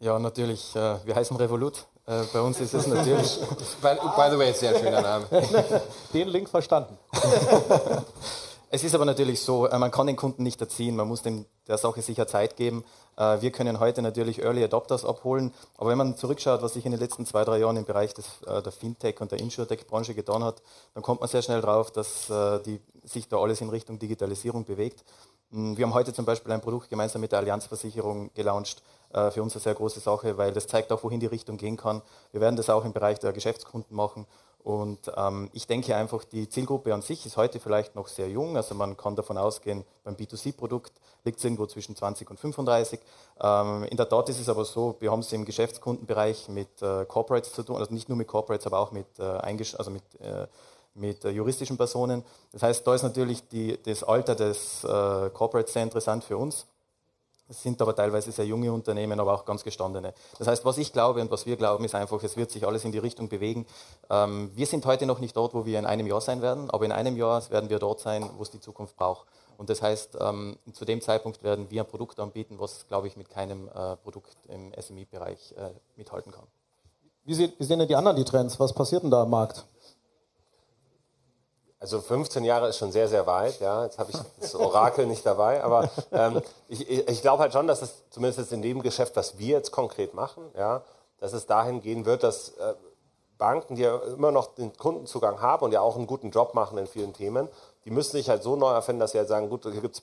[0.00, 0.74] Ja, natürlich.
[0.76, 1.86] Äh, wir heißen Revolut.
[2.06, 3.38] Äh, bei uns ist es natürlich.
[3.82, 5.26] by, by the way, sehr schöner Name.
[6.12, 6.96] Den Link verstanden.
[8.70, 11.46] Es ist aber natürlich so, äh, man kann den Kunden nicht erziehen, man muss dem
[11.68, 12.84] der Sache sicher Zeit geben.
[13.16, 16.92] Äh, wir können heute natürlich Early Adopters abholen, aber wenn man zurückschaut, was sich in
[16.92, 20.44] den letzten zwei, drei Jahren im Bereich des, äh, der Fintech und der Insurtech-Branche getan
[20.44, 20.62] hat,
[20.92, 22.30] dann kommt man sehr schnell drauf, dass
[22.66, 25.02] die, sich da alles in Richtung Digitalisierung bewegt.
[25.50, 28.82] Hm, wir haben heute zum Beispiel ein Produkt gemeinsam mit der Allianzversicherung gelauncht.
[29.10, 32.02] Für uns eine sehr große Sache, weil das zeigt auch, wohin die Richtung gehen kann.
[32.30, 34.26] Wir werden das auch im Bereich der Geschäftskunden machen
[34.64, 38.56] und ähm, ich denke einfach, die Zielgruppe an sich ist heute vielleicht noch sehr jung.
[38.56, 40.92] Also man kann davon ausgehen, beim B2C-Produkt
[41.24, 43.00] liegt es irgendwo zwischen 20 und 35.
[43.40, 47.04] Ähm, in der Tat ist es aber so, wir haben es im Geschäftskundenbereich mit äh,
[47.06, 50.46] Corporates zu tun, also nicht nur mit Corporates, aber auch mit, äh, also mit, äh,
[50.94, 52.24] mit äh, juristischen Personen.
[52.52, 56.66] Das heißt, da ist natürlich die, das Alter des äh, Corporates sehr interessant für uns.
[57.48, 60.12] Es sind aber teilweise sehr junge Unternehmen, aber auch ganz gestandene.
[60.38, 62.84] Das heißt, was ich glaube und was wir glauben, ist einfach, es wird sich alles
[62.84, 63.66] in die Richtung bewegen.
[64.10, 66.84] Ähm, wir sind heute noch nicht dort, wo wir in einem Jahr sein werden, aber
[66.84, 69.26] in einem Jahr werden wir dort sein, wo es die Zukunft braucht.
[69.56, 73.16] Und das heißt, ähm, zu dem Zeitpunkt werden wir ein Produkt anbieten, was, glaube ich,
[73.16, 76.44] mit keinem äh, Produkt im SME-Bereich äh, mithalten kann.
[77.24, 78.58] Wie, sehen, denn die anderen die Trends?
[78.60, 79.66] Was passiert denn da am Markt?
[81.80, 83.60] Also 15 Jahre ist schon sehr, sehr weit.
[83.60, 87.68] Ja, jetzt habe ich das Orakel nicht dabei, aber ähm, ich, ich glaube halt schon,
[87.68, 90.82] dass es zumindest in dem Geschäft, was wir jetzt konkret machen, ja,
[91.20, 92.74] dass es dahin gehen wird, dass äh,
[93.38, 96.76] Banken, die ja immer noch den Kundenzugang haben und ja auch einen guten Job machen
[96.76, 97.48] in vielen Themen,
[97.84, 100.02] die müssen sich halt so neu erfinden, dass sie halt sagen, gut, hier gibt es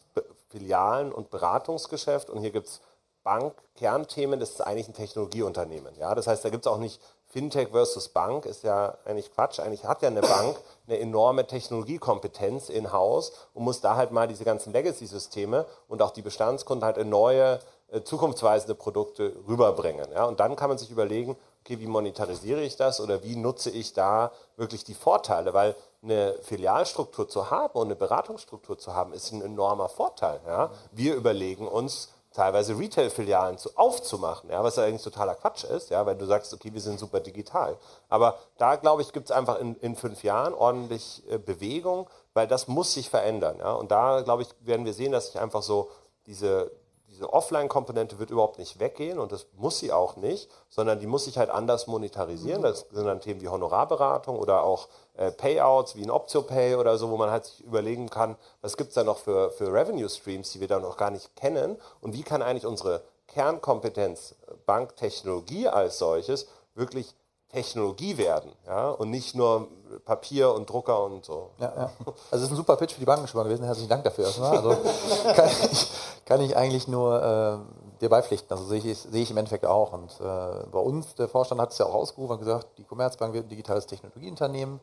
[0.49, 2.81] Filialen und Beratungsgeschäft und hier gibt es
[3.23, 5.93] Bank-Kernthemen, das ist eigentlich ein Technologieunternehmen.
[5.99, 6.15] Ja?
[6.15, 7.01] Das heißt, da gibt es auch nicht
[7.35, 9.59] Fintech versus Bank ist ja eigentlich Quatsch.
[9.59, 10.55] Eigentlich hat ja eine Bank
[10.87, 16.21] eine enorme Technologiekompetenz in-house und muss da halt mal diese ganzen Legacy-Systeme und auch die
[16.21, 17.59] Bestandskunden halt in neue,
[17.91, 20.09] äh, zukunftsweisende Produkte rüberbringen.
[20.13, 20.23] Ja?
[20.23, 23.91] Und dann kann man sich überlegen, okay, wie monetarisiere ich das oder wie nutze ich
[23.91, 25.53] da wirklich die Vorteile?
[25.53, 30.39] Weil eine Filialstruktur zu haben und eine Beratungsstruktur zu haben, ist ein enormer Vorteil.
[30.47, 30.69] Ja?
[30.93, 36.05] Wir überlegen uns, teilweise Retail-Filialen zu, aufzumachen, ja, was ja eigentlich totaler Quatsch ist, ja,
[36.05, 37.77] weil du sagst, okay, wir sind super digital.
[38.09, 42.47] Aber da, glaube ich, gibt es einfach in, in fünf Jahren ordentlich äh, Bewegung, weil
[42.47, 43.57] das muss sich verändern.
[43.59, 43.71] Ja.
[43.73, 45.89] Und da, glaube ich, werden wir sehen, dass sich einfach so
[46.25, 46.71] diese,
[47.15, 51.25] diese Offline-Komponente wird überhaupt nicht weggehen und das muss sie auch nicht, sondern die muss
[51.25, 52.61] sich halt anders monetarisieren.
[52.61, 57.09] Das sind dann Themen wie Honorarberatung oder auch äh, Payouts wie ein OptioPay oder so,
[57.09, 60.59] wo man halt sich überlegen kann, was gibt es da noch für, für Revenue-Streams, die
[60.59, 64.35] wir da noch gar nicht kennen und wie kann eigentlich unsere Kernkompetenz
[64.65, 67.15] Banktechnologie als solches wirklich
[67.55, 69.69] Technologie werden ja, und nicht nur
[70.03, 71.51] Papier und Drucker und so.
[71.57, 71.91] Ja, ja.
[72.05, 73.63] Also das ist ein super Pitch für die Banken schon mal gewesen.
[73.63, 74.57] Herzlichen Dank dafür erstmal.
[74.57, 74.71] Also
[75.35, 75.91] kann, ich,
[76.25, 78.51] kann ich eigentlich nur äh, dir beipflichten.
[78.51, 79.93] Also sehe ich, sehe ich im Endeffekt auch.
[79.93, 83.33] Und äh, bei uns, der Vorstand hat es ja auch ausgerufen und gesagt, die Commerzbank
[83.33, 84.81] wird ein digitales Technologieunternehmen.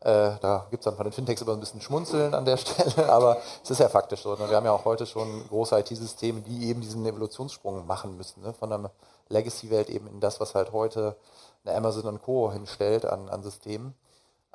[0.00, 3.10] Äh, da gibt es dann von den Fintechs immer ein bisschen Schmunzeln an der Stelle,
[3.10, 4.34] aber es ist ja faktisch so.
[4.34, 4.48] Ne?
[4.48, 8.52] Wir haben ja auch heute schon große IT-Systeme, die eben diesen Evolutionssprung machen müssen, ne?
[8.52, 8.90] von der
[9.28, 11.16] Legacy-Welt eben in das, was halt heute
[11.64, 12.52] eine Amazon und Co.
[12.52, 13.94] hinstellt an, an Systemen.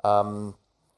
[0.04, 0.54] Ähm,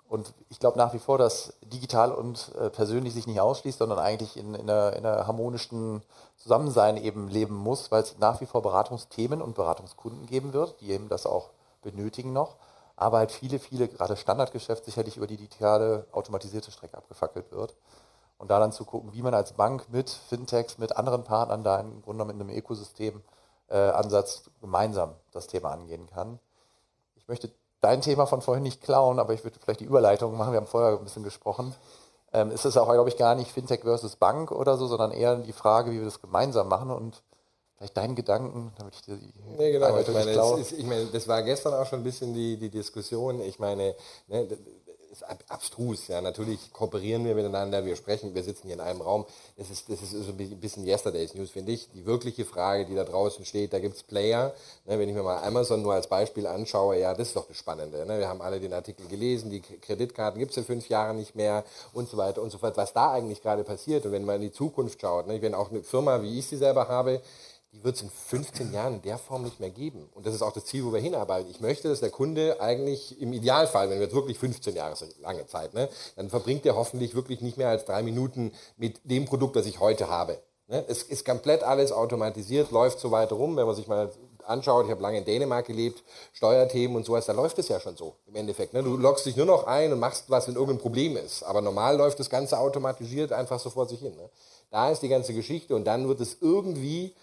[0.09, 3.99] und ich glaube nach wie vor, dass digital und äh, persönlich sich nicht ausschließt, sondern
[3.99, 6.03] eigentlich in, in, einer, in einer harmonischen
[6.39, 10.91] Zusammensein eben leben muss, weil es nach wie vor Beratungsthemen und Beratungskunden geben wird, die
[10.91, 11.51] eben das auch
[11.83, 12.57] benötigen noch.
[12.97, 17.77] Aber halt viele, viele, gerade Standardgeschäft sicherlich über die digitale automatisierte Strecke abgefackelt wird.
[18.39, 21.81] Und da dann zu gucken, wie man als Bank mit Fintechs, mit anderen Partnern da
[21.81, 23.23] im Grunde genommen in einem Ökosystem
[23.77, 26.39] Ansatz gemeinsam das Thema angehen kann.
[27.17, 27.51] Ich möchte
[27.81, 30.53] dein Thema von vorhin nicht klauen, aber ich würde vielleicht die Überleitung machen.
[30.53, 31.75] Wir haben vorher ein bisschen gesprochen.
[32.33, 35.37] Ähm, ist es auch, glaube ich, gar nicht Fintech versus Bank oder so, sondern eher
[35.37, 36.91] die Frage, wie wir das gemeinsam machen.
[36.91, 37.23] Und
[37.79, 39.97] Vielleicht deinen Gedanken, damit ich dir die Nee, genau.
[39.99, 43.41] Ich meine, ist, ich meine, das war gestern auch schon ein bisschen die, die Diskussion.
[43.41, 43.95] Ich meine,
[44.27, 44.49] ne,
[45.19, 46.09] ist ab- abstrus.
[46.09, 49.27] Ja, natürlich kooperieren wir miteinander, wir sprechen, wir sitzen hier in einem Raum.
[49.57, 51.89] Das ist, das ist so ein bisschen Yesterday's News, finde ich.
[51.93, 54.55] Die wirkliche Frage, die da draußen steht, da gibt's Player.
[54.87, 57.57] Ne, wenn ich mir mal Amazon nur als Beispiel anschaue, ja, das ist doch das
[57.57, 58.07] Spannende.
[58.07, 58.19] Ne?
[58.19, 62.09] Wir haben alle den Artikel gelesen, die Kreditkarten gibt's in fünf Jahren nicht mehr und
[62.09, 62.77] so weiter und so fort.
[62.77, 65.71] Was da eigentlich gerade passiert und wenn man in die Zukunft schaut, ne, wenn auch
[65.71, 67.21] eine Firma, wie ich sie selber habe,
[67.73, 70.09] die wird es in 15 Jahren in der Form nicht mehr geben.
[70.15, 71.51] Und das ist auch das Ziel, wo wir hinarbeiten.
[71.51, 75.19] Ich möchte, dass der Kunde eigentlich im Idealfall, wenn wir jetzt wirklich 15 Jahre, ist
[75.21, 79.27] lange Zeit, ne, dann verbringt er hoffentlich wirklich nicht mehr als drei Minuten mit dem
[79.27, 80.41] Produkt, das ich heute habe.
[80.69, 80.85] Ne?
[80.89, 84.11] Es ist komplett alles automatisiert, läuft so weit rum, wenn man sich mal
[84.49, 86.03] anschaut, ich habe lange in Dänemark gelebt,
[86.33, 88.73] Steuerthemen und sowas, da läuft es ja schon so im Endeffekt.
[88.73, 88.83] Ne?
[88.83, 91.43] Du loggst dich nur noch ein und machst was, wenn irgendein Problem ist.
[91.43, 94.17] Aber normal läuft das Ganze automatisiert einfach so vor sich hin.
[94.17, 94.31] Ne?
[94.71, 97.15] Da ist die ganze Geschichte und dann wird es irgendwie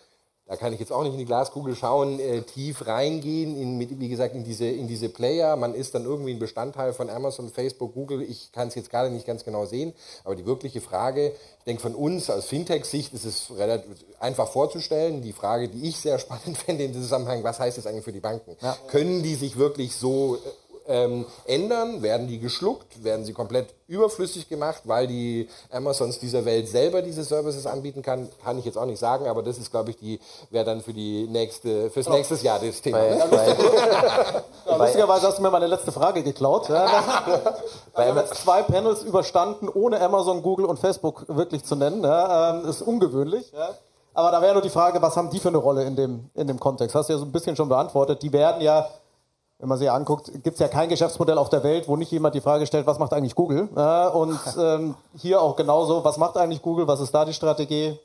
[0.47, 3.99] da kann ich jetzt auch nicht in die Glaskugel schauen, äh, tief reingehen, in, mit,
[3.99, 5.55] wie gesagt, in diese, in diese Player.
[5.55, 8.21] Man ist dann irgendwie ein Bestandteil von Amazon, Facebook, Google.
[8.21, 9.93] Ich kann es jetzt gerade nicht ganz genau sehen.
[10.23, 15.23] Aber die wirkliche Frage, ich denke von uns aus Fintech-Sicht ist es relativ einfach vorzustellen.
[15.23, 18.13] Die Frage, die ich sehr spannend finde in diesem Zusammenhang, was heißt das eigentlich für
[18.13, 18.55] die Banken?
[18.87, 20.37] Können die sich wirklich so
[20.87, 22.01] ähm, ändern?
[22.01, 23.03] Werden die geschluckt?
[23.03, 28.29] Werden sie komplett überflüssig gemacht, weil die Amazons dieser Welt selber diese Services anbieten kann?
[28.43, 30.19] Kann ich jetzt auch nicht sagen, aber das ist, glaube ich, die
[30.49, 32.97] wäre dann für die nächste, fürs nächstes Jahr das Thema.
[32.97, 33.25] Bei, ne?
[33.29, 36.69] bei, Ja, lustigerweise hast du mir meine letzte Frage geklaut.
[36.69, 37.03] Ja,
[37.95, 42.03] wir haben jetzt zwei Panels überstanden, ohne Amazon, Google und Facebook wirklich zu nennen.
[42.03, 43.51] Ja, ähm, ist ungewöhnlich.
[43.51, 43.69] Ja.
[44.15, 46.47] Aber da wäre nur die Frage, was haben die für eine Rolle in dem, in
[46.47, 46.95] dem Kontext?
[46.95, 48.21] Hast du ja so ein bisschen schon beantwortet.
[48.21, 48.87] Die werden ja,
[49.59, 52.35] wenn man sie anguckt, gibt es ja kein Geschäftsmodell auf der Welt, wo nicht jemand
[52.35, 53.69] die Frage stellt, was macht eigentlich Google?
[53.75, 56.87] Ja, und ähm, hier auch genauso, was macht eigentlich Google?
[56.87, 57.97] Was ist da die Strategie?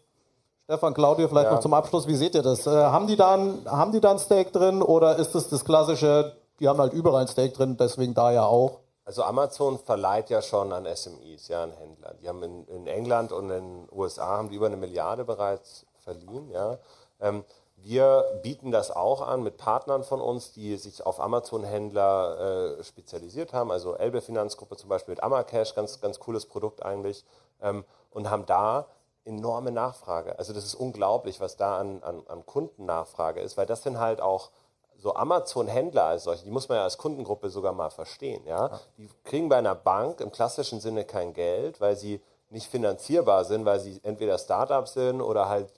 [0.64, 2.64] Stefan, Claudio, vielleicht noch zum Abschluss, wie seht ihr das?
[2.64, 5.64] Äh, haben, die da ein, haben die da ein Stake drin oder ist es das
[5.64, 8.78] klassische, die haben halt überall ein Stake drin, deswegen da ja auch?
[9.04, 12.14] Also Amazon verleiht ja schon an SMEs, ja, an Händler.
[12.22, 15.84] Die haben in, in England und in den USA haben die über eine Milliarde bereits
[16.04, 16.78] verliehen, ja.
[17.20, 17.44] Ähm,
[17.82, 23.52] wir bieten das auch an mit Partnern von uns, die sich auf Amazon-Händler äh, spezialisiert
[23.52, 23.70] haben.
[23.70, 27.24] Also Elbe Finanzgruppe zum Beispiel mit Amacash, ganz, ganz cooles Produkt eigentlich.
[27.62, 28.86] Ähm, und haben da
[29.24, 30.38] enorme Nachfrage.
[30.38, 34.20] Also das ist unglaublich, was da an, an, an Kundennachfrage ist, weil das sind halt
[34.20, 34.50] auch
[34.98, 38.44] so Amazon-Händler als solche, die muss man ja als Kundengruppe sogar mal verstehen.
[38.46, 38.80] Ja?
[38.98, 42.20] Die kriegen bei einer Bank im klassischen Sinne kein Geld, weil sie
[42.50, 45.72] nicht finanzierbar sind, weil sie entweder Startups sind oder halt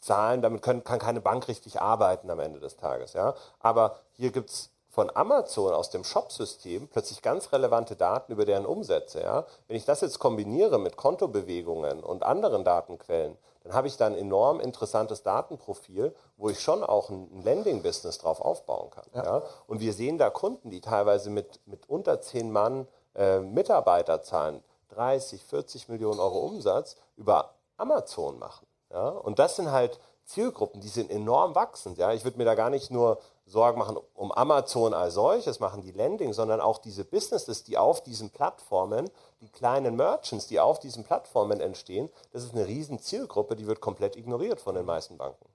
[0.00, 3.12] Zahlen, damit können, kann keine Bank richtig arbeiten am Ende des Tages.
[3.12, 3.34] Ja?
[3.60, 9.20] Aber hier gibt's von Amazon aus dem Shop-System plötzlich ganz relevante Daten über deren Umsätze.
[9.20, 9.46] Ja?
[9.68, 14.16] Wenn ich das jetzt kombiniere mit Kontobewegungen und anderen Datenquellen, dann habe ich da ein
[14.16, 19.04] enorm interessantes Datenprofil, wo ich schon auch ein Lending-Business drauf aufbauen kann.
[19.14, 19.42] Ja.
[19.66, 25.44] Und wir sehen da Kunden, die teilweise mit, mit unter 10 Mann äh, Mitarbeiterzahlen 30,
[25.44, 28.66] 40 Millionen Euro Umsatz über Amazon machen.
[28.90, 29.08] Ja.
[29.08, 31.98] Und das sind halt Zielgruppen, die sind enorm wachsend.
[31.98, 32.12] Ja.
[32.12, 35.90] Ich würde mir da gar nicht nur Sorgen machen um Amazon als solches, machen die
[35.90, 39.10] Lending, sondern auch diese Businesses, die auf diesen Plattformen,
[39.40, 43.80] die kleinen Merchants, die auf diesen Plattformen entstehen, das ist eine riesen Zielgruppe, die wird
[43.80, 45.46] komplett ignoriert von den meisten Banken.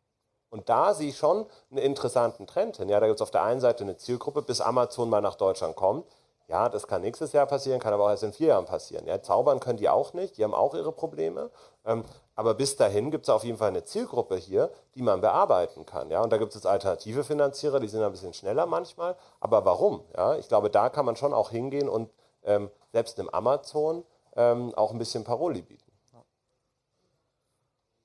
[0.50, 2.90] Und da sehe ich schon einen interessanten Trend hin.
[2.90, 5.76] Ja, da gibt es auf der einen Seite eine Zielgruppe, bis Amazon mal nach Deutschland
[5.76, 6.06] kommt.
[6.48, 9.08] Ja, das kann nächstes Jahr passieren, kann aber auch erst in vier Jahren passieren.
[9.08, 11.50] Ja, zaubern können die auch nicht, die haben auch ihre Probleme.
[11.86, 12.04] Ähm,
[12.36, 16.12] aber bis dahin gibt es auf jeden Fall eine Zielgruppe hier, die man bearbeiten kann.
[16.12, 19.16] Ja, und da gibt es jetzt alternative Finanzierer, die sind ein bisschen schneller manchmal.
[19.40, 20.04] Aber warum?
[20.16, 22.12] Ja, ich glaube, da kann man schon auch hingehen und
[22.44, 24.04] ähm, selbst einem Amazon
[24.36, 25.92] ähm, auch ein bisschen Paroli bieten.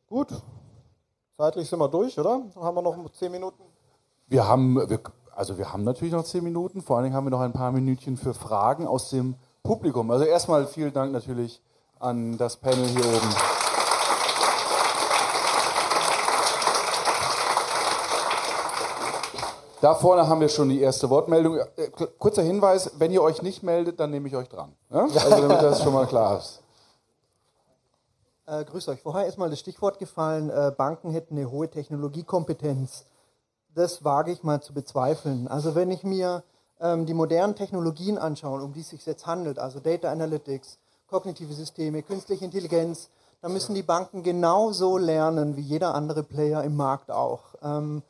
[0.08, 0.28] Gut.
[1.36, 2.42] Zeitlich sind wir durch, oder?
[2.56, 3.62] Haben wir noch zehn Minuten?
[4.26, 5.00] Wir haben, wir,
[5.40, 6.82] also wir haben natürlich noch zehn Minuten.
[6.82, 10.10] Vor allen Dingen haben wir noch ein paar Minütchen für Fragen aus dem Publikum.
[10.10, 11.62] Also erstmal vielen Dank natürlich
[11.98, 13.34] an das Panel hier oben.
[19.80, 21.56] Da vorne haben wir schon die erste Wortmeldung.
[21.56, 21.88] Äh,
[22.18, 24.74] Kurzer Hinweis, wenn ihr euch nicht meldet, dann nehme ich euch dran.
[24.90, 25.04] Ja?
[25.14, 26.60] Also damit das schon mal klar ist.
[28.44, 29.00] Äh, grüß euch.
[29.00, 33.06] Vorher ist mal das Stichwort gefallen, äh, Banken hätten eine hohe Technologiekompetenz.
[33.74, 35.46] Das wage ich mal zu bezweifeln.
[35.46, 36.42] Also wenn ich mir
[36.80, 41.52] ähm, die modernen Technologien anschaue, um die es sich jetzt handelt, also Data Analytics, kognitive
[41.52, 43.10] Systeme, künstliche Intelligenz,
[43.42, 47.54] dann müssen die Banken genauso lernen wie jeder andere Player im Markt auch.
[47.62, 48.02] Ähm,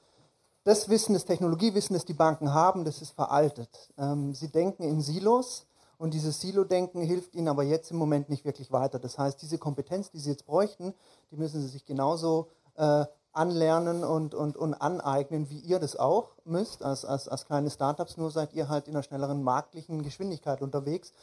[0.64, 3.90] das Wissen, das Technologiewissen, das die Banken haben, das ist veraltet.
[3.98, 5.66] Ähm, sie denken in Silos
[5.98, 8.98] und dieses Silo-Denken hilft ihnen aber jetzt im Moment nicht wirklich weiter.
[8.98, 10.94] Das heißt, diese Kompetenz, die sie jetzt bräuchten,
[11.30, 13.04] die müssen sie sich genauso äh,
[13.40, 18.18] anlernen und, und, und aneignen, wie ihr das auch müsst, als, als, als kleine Startups,
[18.18, 21.14] nur seid ihr halt in einer schnelleren marktlichen Geschwindigkeit unterwegs.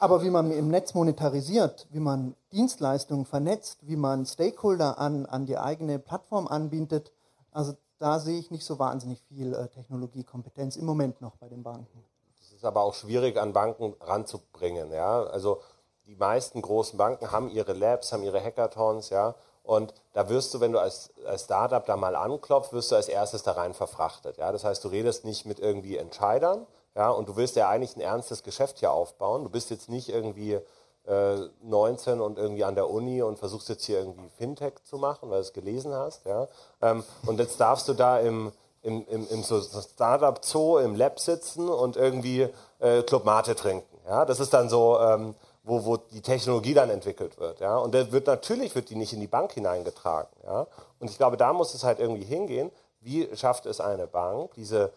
[0.00, 5.46] Aber wie man im Netz monetarisiert, wie man Dienstleistungen vernetzt, wie man Stakeholder an, an
[5.46, 7.12] die eigene Plattform anbietet,
[7.52, 11.62] also da sehe ich nicht so wahnsinnig viel äh, Technologiekompetenz im Moment noch bei den
[11.62, 12.04] Banken.
[12.40, 14.90] Das ist aber auch schwierig an Banken ranzubringen.
[14.90, 15.22] Ja?
[15.22, 15.60] Also
[16.06, 20.60] die meisten großen Banken haben ihre Labs, haben ihre Hackathons, ja, und da wirst du,
[20.60, 24.38] wenn du als, als Startup da mal anklopfst, wirst du als erstes da rein verfrachtet.
[24.38, 24.50] Ja?
[24.52, 28.02] Das heißt, du redest nicht mit irgendwie Entscheidern, ja, und du willst ja eigentlich ein
[28.02, 29.44] ernstes Geschäft hier aufbauen.
[29.44, 30.58] Du bist jetzt nicht irgendwie
[31.06, 35.30] äh, 19 und irgendwie an der Uni und versuchst jetzt hier irgendwie Fintech zu machen,
[35.30, 36.26] weil du es gelesen hast.
[36.26, 36.48] Ja?
[36.82, 38.52] Ähm, und jetzt darfst du da im,
[38.82, 42.48] im, im, im so Startup-Zoo im Lab sitzen und irgendwie
[42.78, 43.98] äh, Club Mate trinken.
[44.06, 44.26] Ja?
[44.26, 45.34] Das ist dann so, ähm,
[45.64, 47.60] wo, wo die Technologie dann entwickelt wird.
[47.60, 47.76] Ja?
[47.76, 50.30] Und der wird natürlich wird die nicht in die Bank hineingetragen.
[50.44, 50.66] Ja?
[50.98, 52.70] Und ich glaube, da muss es halt irgendwie hingehen.
[53.00, 54.92] Wie schafft es eine Bank, diese,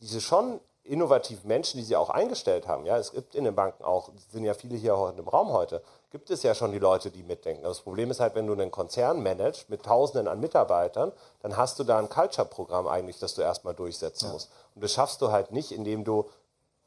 [0.00, 2.86] diese schon innovativen Menschen, die sie auch eingestellt haben.
[2.86, 5.82] Ja, es gibt in den Banken auch, sind ja viele hier heute im Raum heute,
[6.10, 7.64] gibt es ja schon die Leute, die mitdenken.
[7.64, 11.12] Das Problem ist halt, wenn du einen Konzern managst mit Tausenden an Mitarbeitern,
[11.42, 14.32] dann hast du da ein Culture-Programm eigentlich, das du erstmal durchsetzen ja.
[14.32, 14.50] musst.
[14.74, 16.28] Und das schaffst du halt nicht, indem du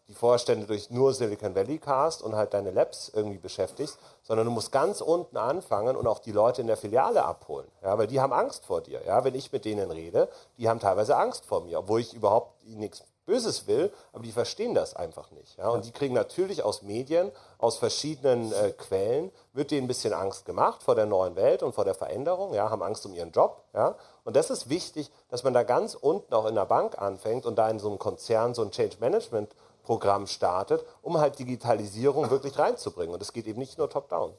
[0.10, 4.52] die Vorstände durch nur Silicon Valley cast und halt deine Labs irgendwie beschäftigst, sondern du
[4.52, 7.68] musst ganz unten anfangen und auch die Leute in der Filiale abholen.
[7.84, 9.02] Ja, weil die haben Angst vor dir.
[9.06, 12.66] Ja, wenn ich mit denen rede, die haben teilweise Angst vor mir, obwohl ich überhaupt
[12.66, 15.56] nichts Böses will, aber die verstehen das einfach nicht.
[15.60, 15.70] Ja?
[15.70, 20.46] Und die kriegen natürlich aus Medien, aus verschiedenen äh, Quellen, wird denen ein bisschen Angst
[20.46, 22.72] gemacht vor der neuen Welt und vor der Veränderung, ja?
[22.72, 23.64] haben Angst um ihren Job.
[23.74, 23.96] Ja?
[24.24, 27.56] Und das ist wichtig, dass man da ganz unten auch in der Bank anfängt und
[27.56, 29.54] da in so einem Konzern so ein Change Management
[29.90, 33.12] Programm startet, um halt Digitalisierung wirklich reinzubringen.
[33.12, 34.34] Und es geht eben nicht nur top-down.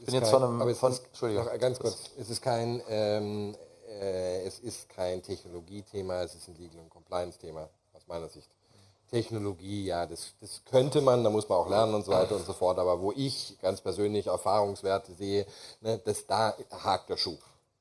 [0.00, 1.46] Ich bin jetzt kein, von einem, aber es von, ist, Entschuldigung.
[1.60, 3.54] ganz kurz, es ist kein, ähm,
[3.88, 7.68] äh, es ist kein Technologiethema, es ist ein Legal- und Compliance-Thema
[8.08, 8.50] meiner Sicht.
[9.08, 12.44] Technologie, ja, das, das könnte man, da muss man auch lernen und so weiter und
[12.44, 12.76] so fort.
[12.80, 15.46] Aber wo ich ganz persönlich Erfahrungswerte sehe,
[15.80, 17.36] ne, dass da hakt der Schuh.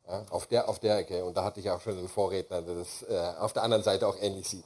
[0.07, 1.25] Ja, auf, der, auf der Ecke.
[1.25, 4.07] Und da hatte ich auch schon einen Vorredner, der das äh, auf der anderen Seite
[4.07, 4.65] auch ähnlich sieht.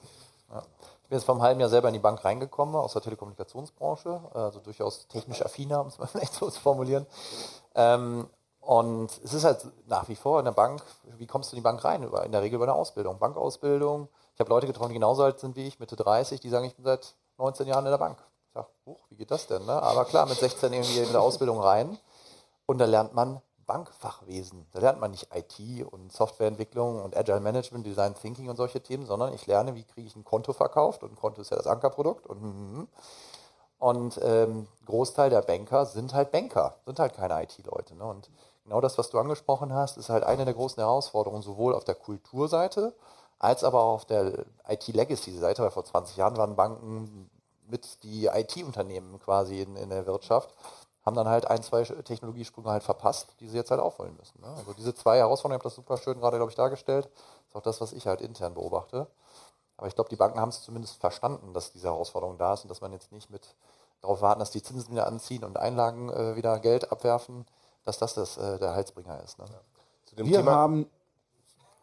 [0.49, 0.65] Ja.
[1.09, 4.59] Bin jetzt vor einem halben Jahr selber in die Bank reingekommen, aus der Telekommunikationsbranche, also
[4.59, 7.07] durchaus technisch affiner, um es mal vielleicht so zu formulieren.
[7.73, 8.29] Ähm,
[8.61, 10.83] und es ist halt nach wie vor in der Bank,
[11.17, 12.03] wie kommst du in die Bank rein?
[12.03, 15.55] In der Regel über eine Ausbildung, Bankausbildung, ich habe Leute getroffen, die genauso alt sind
[15.55, 18.17] wie ich, Mitte 30, die sagen, ich bin seit 19 Jahren in der Bank.
[18.47, 19.65] Ich sage, huch, wie geht das denn?
[19.65, 19.81] Ne?
[19.81, 21.97] Aber klar, mit 16 irgendwie in der Ausbildung rein.
[22.67, 24.65] Und da lernt man Bankfachwesen.
[24.73, 29.05] Da lernt man nicht IT und Softwareentwicklung und Agile Management, Design Thinking und solche Themen,
[29.05, 31.67] sondern ich lerne, wie kriege ich ein Konto verkauft und ein Konto ist ja das
[31.67, 32.87] Ankerprodukt und mhm.
[33.77, 37.95] und ähm, Großteil der Banker sind halt Banker, sind halt keine IT-Leute.
[37.95, 38.05] Ne?
[38.05, 38.31] Und
[38.63, 41.95] genau das, was du angesprochen hast, ist halt eine der großen Herausforderungen, sowohl auf der
[41.95, 42.95] Kulturseite,
[43.37, 47.29] als aber auch auf der IT-Legacy-Seite, weil vor 20 Jahren waren Banken
[47.69, 50.55] mit die IT-Unternehmen quasi in, in, der Wirtschaft,
[51.05, 54.41] haben dann halt ein, zwei Technologiesprünge halt verpasst, die sie jetzt halt aufholen müssen.
[54.41, 54.47] Ne?
[54.57, 57.05] Also diese zwei Herausforderungen, ich habe das super schön gerade, glaube ich, dargestellt.
[57.05, 59.07] Das ist auch das, was ich halt intern beobachte.
[59.77, 62.69] Aber ich glaube, die Banken haben es zumindest verstanden, dass diese Herausforderung da ist und
[62.69, 63.55] dass man jetzt nicht mit
[64.01, 67.45] darauf warten, dass die Zinsen wieder anziehen und Einlagen äh, wieder Geld abwerfen,
[67.85, 69.39] dass das, das äh, der Heilsbringer ist.
[69.39, 69.45] Ne?
[70.15, 70.89] Wir Thema haben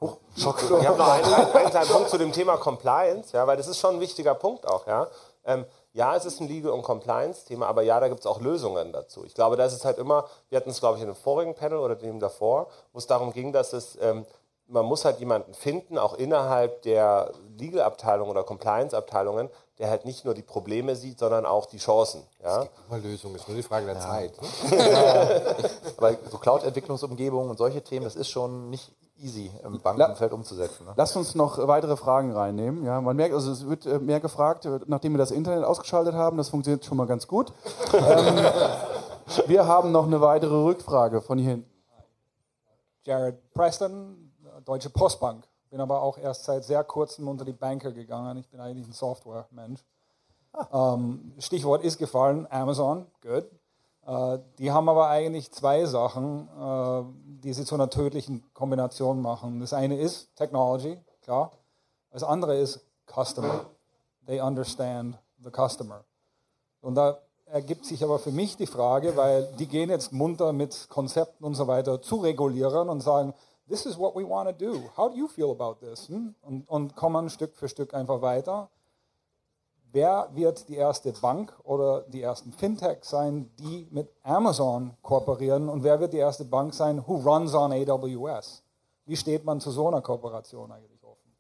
[0.01, 0.63] Huch, Schock.
[0.63, 3.79] Ich habe noch einen, einen, kleinen Punkt zu dem Thema Compliance, ja, weil das ist
[3.79, 4.87] schon ein wichtiger Punkt auch.
[4.87, 5.09] Ja,
[5.45, 5.65] ähm,
[5.97, 9.25] ja es ist ein Legal- und Compliance-Thema, aber ja, da gibt es auch Lösungen dazu.
[9.25, 11.79] Ich glaube, das ist halt immer, wir hatten es, glaube ich, in dem vorigen Panel
[11.79, 14.27] oder dem davor, wo es darum ging, dass es, ähm,
[14.69, 20.35] man muss halt jemanden finden, auch innerhalb der Legal-Abteilung oder Compliance-Abteilungen, der halt nicht nur
[20.35, 22.27] die Probleme sieht, sondern auch die Chancen.
[22.43, 22.59] Ja?
[22.59, 24.01] Es gibt immer Lösungen, ist nur die Frage der ja.
[24.01, 24.33] Zeit.
[24.43, 25.71] Ne?
[25.97, 30.87] Aber so Cloud-Entwicklungsumgebungen und solche Themen, das ist schon nicht easy im Bankenumfeld umzusetzen.
[30.87, 30.93] Ne?
[30.97, 32.85] Lasst uns noch weitere Fragen reinnehmen.
[32.85, 36.15] Ja, man merkt, also es wird äh, mehr gefragt, äh, nachdem wir das Internet ausgeschaltet
[36.15, 36.37] haben.
[36.37, 37.53] Das funktioniert schon mal ganz gut.
[37.93, 38.37] ähm,
[39.47, 41.71] wir haben noch eine weitere Rückfrage von hier hinten.
[43.05, 44.33] Jared Preston,
[44.65, 45.47] Deutsche Postbank.
[45.71, 48.37] Bin aber auch erst seit sehr kurzem unter die Banker gegangen.
[48.39, 49.85] Ich bin eigentlich ein Software-Mensch.
[50.53, 50.95] Ah.
[50.95, 53.45] Ähm, Stichwort ist gefallen, Amazon, good.
[54.07, 59.61] Äh, die haben aber eigentlich zwei Sachen, äh, die sie zu einer tödlichen Kombination machen.
[59.61, 61.51] Das eine ist Technology, klar.
[62.11, 63.67] Das andere ist Customer.
[64.27, 66.05] They understand the customer.
[66.81, 70.89] Und da ergibt sich aber für mich die Frage, weil die gehen jetzt munter mit
[70.89, 73.35] Konzepten und so weiter zu regulieren und sagen,
[73.69, 74.81] this is what we want to do.
[74.97, 76.09] How do you feel about this?
[76.09, 76.35] Hm?
[76.43, 78.69] Und, und kommen Stück für Stück einfach weiter
[79.93, 85.83] wer wird die erste Bank oder die ersten Fintech sein, die mit Amazon kooperieren und
[85.85, 88.63] wer wird die erste Bank sein, who runs on AWS?
[89.07, 91.33] Wie steht man zu so einer Kooperation eigentlich offen?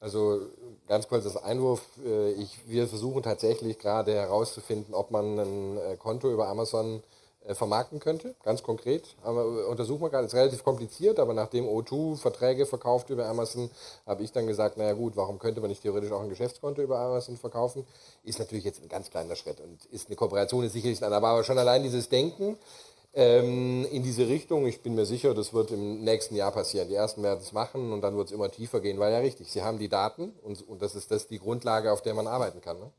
[0.00, 0.40] Also
[0.86, 1.82] ganz kurz das Einwurf.
[2.04, 7.17] Äh, ich, wir versuchen tatsächlich gerade herauszufinden, ob man ein äh, Konto über Amazon äh,
[7.54, 9.16] vermarkten könnte, ganz konkret.
[9.22, 13.70] Aber untersuchen wir gerade, ist relativ kompliziert, aber nachdem O2 Verträge verkauft über Amazon,
[14.06, 16.98] habe ich dann gesagt, naja gut, warum könnte man nicht theoretisch auch ein Geschäftskonto über
[16.98, 17.86] Amazon verkaufen?
[18.24, 21.44] Ist natürlich jetzt ein ganz kleiner Schritt und ist eine Kooperation, ist sicherlich ein, aber
[21.44, 22.58] schon allein dieses Denken,
[23.14, 24.66] ähm, in diese Richtung.
[24.66, 26.88] Ich bin mir sicher, das wird im nächsten Jahr passieren.
[26.88, 29.50] Die ersten werden es machen und dann wird es immer tiefer gehen, weil ja richtig,
[29.50, 32.60] sie haben die Daten und, und das ist das die Grundlage, auf der man arbeiten
[32.60, 32.78] kann.
[32.78, 32.90] Ne?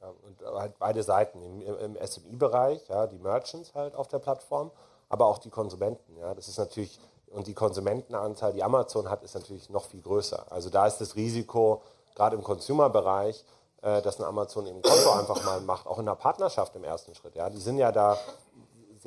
[0.00, 0.08] Ja.
[0.22, 4.70] und halt beide Seiten im, im SMI-Bereich, ja, die Merchants halt auf der Plattform,
[5.08, 6.16] aber auch die Konsumenten.
[6.18, 6.98] Ja, das ist natürlich
[7.30, 10.50] und die Konsumentenanzahl, die Amazon hat, ist natürlich noch viel größer.
[10.50, 11.82] Also da ist das Risiko
[12.14, 13.44] gerade im Consumer-Bereich,
[13.82, 17.14] äh, dass ein Amazon eben Konto einfach mal macht, auch in der Partnerschaft im ersten
[17.14, 17.34] Schritt.
[17.34, 18.18] Ja, die sind ja da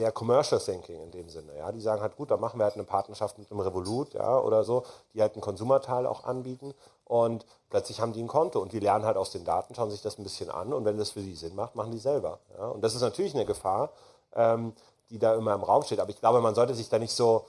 [0.02, 1.56] sehr commercial thinking in dem Sinne.
[1.56, 4.40] Ja, die sagen halt gut, dann machen wir halt eine Partnerschaft mit einem Revolut, ja,
[4.40, 4.84] oder so,
[5.14, 6.74] die halt einen Konsumerteil auch anbieten
[7.06, 10.02] und plötzlich haben die ein Konto und die lernen halt aus den Daten, schauen sich
[10.02, 12.40] das ein bisschen an und wenn das für sie Sinn macht, machen die selber.
[12.58, 13.92] Ja, und das ist natürlich eine Gefahr,
[14.34, 14.74] ähm,
[15.12, 16.00] die da immer im Raum steht.
[16.00, 17.46] Aber ich glaube, man sollte sich da nicht so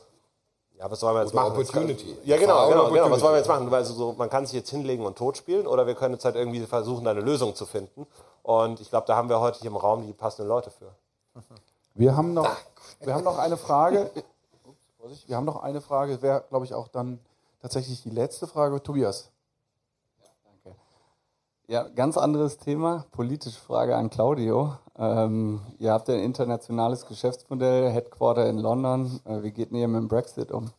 [0.78, 1.52] ja, was sollen wir jetzt oder machen?
[1.52, 2.16] Opportunity.
[2.24, 3.10] Ja, genau, genau, genau.
[3.10, 3.70] Was wollen wir jetzt machen?
[3.70, 6.34] Weil so, man kann sich jetzt hinlegen und tot spielen oder wir können jetzt halt
[6.34, 8.06] irgendwie versuchen, eine Lösung zu finden.
[8.42, 10.92] Und ich glaube, da haben wir heute hier im Raum die passenden Leute für.
[11.94, 12.56] Wir haben noch,
[13.00, 14.10] wir haben noch eine Frage.
[15.26, 17.18] Wir haben noch eine Frage, wäre, glaube ich, auch dann
[17.60, 18.82] tatsächlich die letzte Frage.
[18.82, 19.30] Tobias.
[20.44, 20.78] Danke.
[21.66, 24.76] Ja, ganz anderes Thema, politische Frage an Claudio.
[24.96, 29.20] Ähm, ihr habt ja ein internationales Geschäftsmodell, Headquarter in London.
[29.24, 30.70] Äh, wie geht ihr mit dem Brexit um?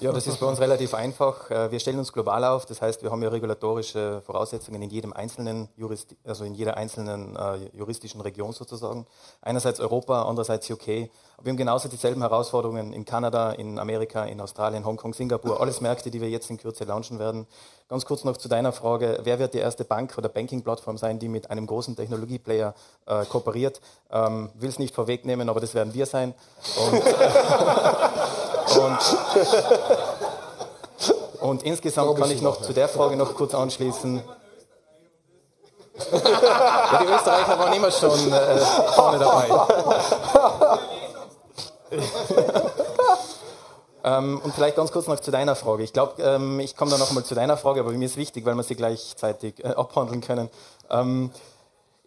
[0.00, 1.50] Ja, das ist bei uns relativ einfach.
[1.50, 5.14] Äh, wir stellen uns global auf, das heißt, wir haben ja regulatorische Voraussetzungen in jedem
[5.14, 9.06] einzelnen Jurist, also in jeder einzelnen äh, juristischen Region sozusagen.
[9.40, 11.08] Einerseits Europa, andererseits UK.
[11.36, 15.60] Aber wir haben genauso dieselben Herausforderungen in Kanada, in Amerika, in Australien, Hongkong, Singapur.
[15.60, 17.46] Alles Märkte, die wir jetzt in Kürze launchen werden.
[17.88, 21.28] Ganz kurz noch zu deiner Frage: Wer wird die erste Bank oder Banking-Plattform sein, die
[21.28, 22.74] mit einem großen Technologieplayer
[23.06, 23.80] äh, kooperiert?
[24.10, 26.34] Ähm, Will es nicht vorwegnehmen, aber das werden wir sein.
[26.92, 27.02] Und,
[28.76, 28.98] Und,
[31.40, 34.22] und insgesamt kann ich noch zu der Frage noch kurz anschließen.
[36.12, 38.58] Ja, die Österreicher waren immer schon äh,
[38.94, 39.48] vorne dabei.
[44.04, 45.82] ähm, und vielleicht ganz kurz noch zu deiner Frage.
[45.82, 48.46] Ich glaube, ähm, ich komme da noch mal zu deiner Frage, aber mir ist wichtig,
[48.46, 50.50] weil wir sie gleichzeitig äh, abhandeln können.
[50.90, 51.30] Ähm,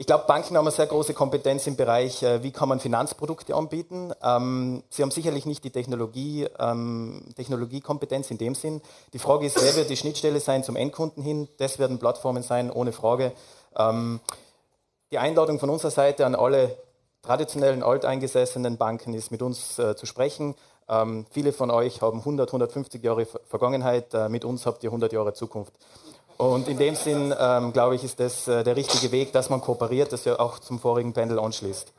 [0.01, 3.53] ich glaube, Banken haben eine sehr große Kompetenz im Bereich, äh, wie kann man Finanzprodukte
[3.53, 4.11] anbieten.
[4.23, 8.81] Ähm, sie haben sicherlich nicht die Technologie, ähm, Technologiekompetenz in dem Sinn.
[9.13, 11.47] Die Frage ist, wer wird die Schnittstelle sein zum Endkunden hin?
[11.59, 13.31] Das werden Plattformen sein, ohne Frage.
[13.77, 14.21] Ähm,
[15.11, 16.75] die Einladung von unserer Seite an alle
[17.21, 20.55] traditionellen, alteingesessenen Banken ist, mit uns äh, zu sprechen.
[20.89, 25.13] Ähm, viele von euch haben 100, 150 Jahre Vergangenheit, äh, mit uns habt ihr 100
[25.13, 25.73] Jahre Zukunft.
[26.41, 29.61] Und in dem Sinn, ähm, glaube ich, ist das äh, der richtige Weg, dass man
[29.61, 31.93] kooperiert, das ja auch zum vorigen Panel anschließt.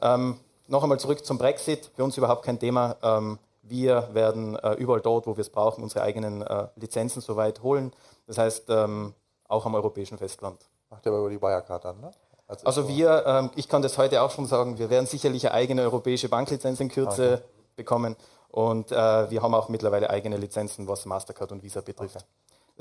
[0.00, 1.90] Ähm, noch einmal zurück zum Brexit.
[1.94, 2.96] Für uns überhaupt kein Thema.
[3.02, 7.62] Ähm, wir werden äh, überall dort, wo wir es brauchen, unsere eigenen äh, Lizenzen soweit
[7.62, 7.92] holen.
[8.26, 9.12] Das heißt, ähm,
[9.46, 10.58] auch am europäischen Festland.
[10.88, 12.12] Macht ihr aber über die Wirecard an, ne?
[12.48, 15.54] Also, also wir, ähm, ich kann das heute auch schon sagen, wir werden sicherlich eine
[15.54, 17.42] eigene europäische Banklizenz in Kürze okay.
[17.76, 18.16] bekommen.
[18.48, 22.16] Und äh, wir haben auch mittlerweile eigene Lizenzen, was Mastercard und Visa betrifft.
[22.16, 22.24] Okay.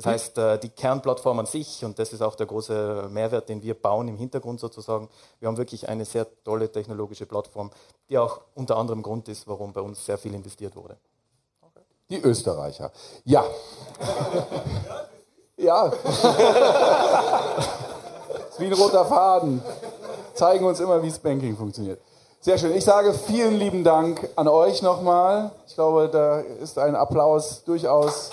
[0.01, 3.61] Das heißt, äh, die Kernplattform an sich, und das ist auch der große Mehrwert, den
[3.61, 5.07] wir bauen im Hintergrund sozusagen,
[5.39, 7.69] wir haben wirklich eine sehr tolle technologische Plattform,
[8.09, 10.97] die auch unter anderem Grund ist, warum bei uns sehr viel investiert wurde.
[12.09, 12.91] Die Österreicher.
[13.25, 13.45] Ja.
[15.57, 15.85] ja.
[15.85, 16.03] ist
[18.59, 19.61] wie ein roter Faden.
[20.33, 22.01] Zeigen uns immer, wie das Banking funktioniert.
[22.39, 22.75] Sehr schön.
[22.75, 25.51] Ich sage vielen lieben Dank an euch nochmal.
[25.67, 28.31] Ich glaube, da ist ein Applaus durchaus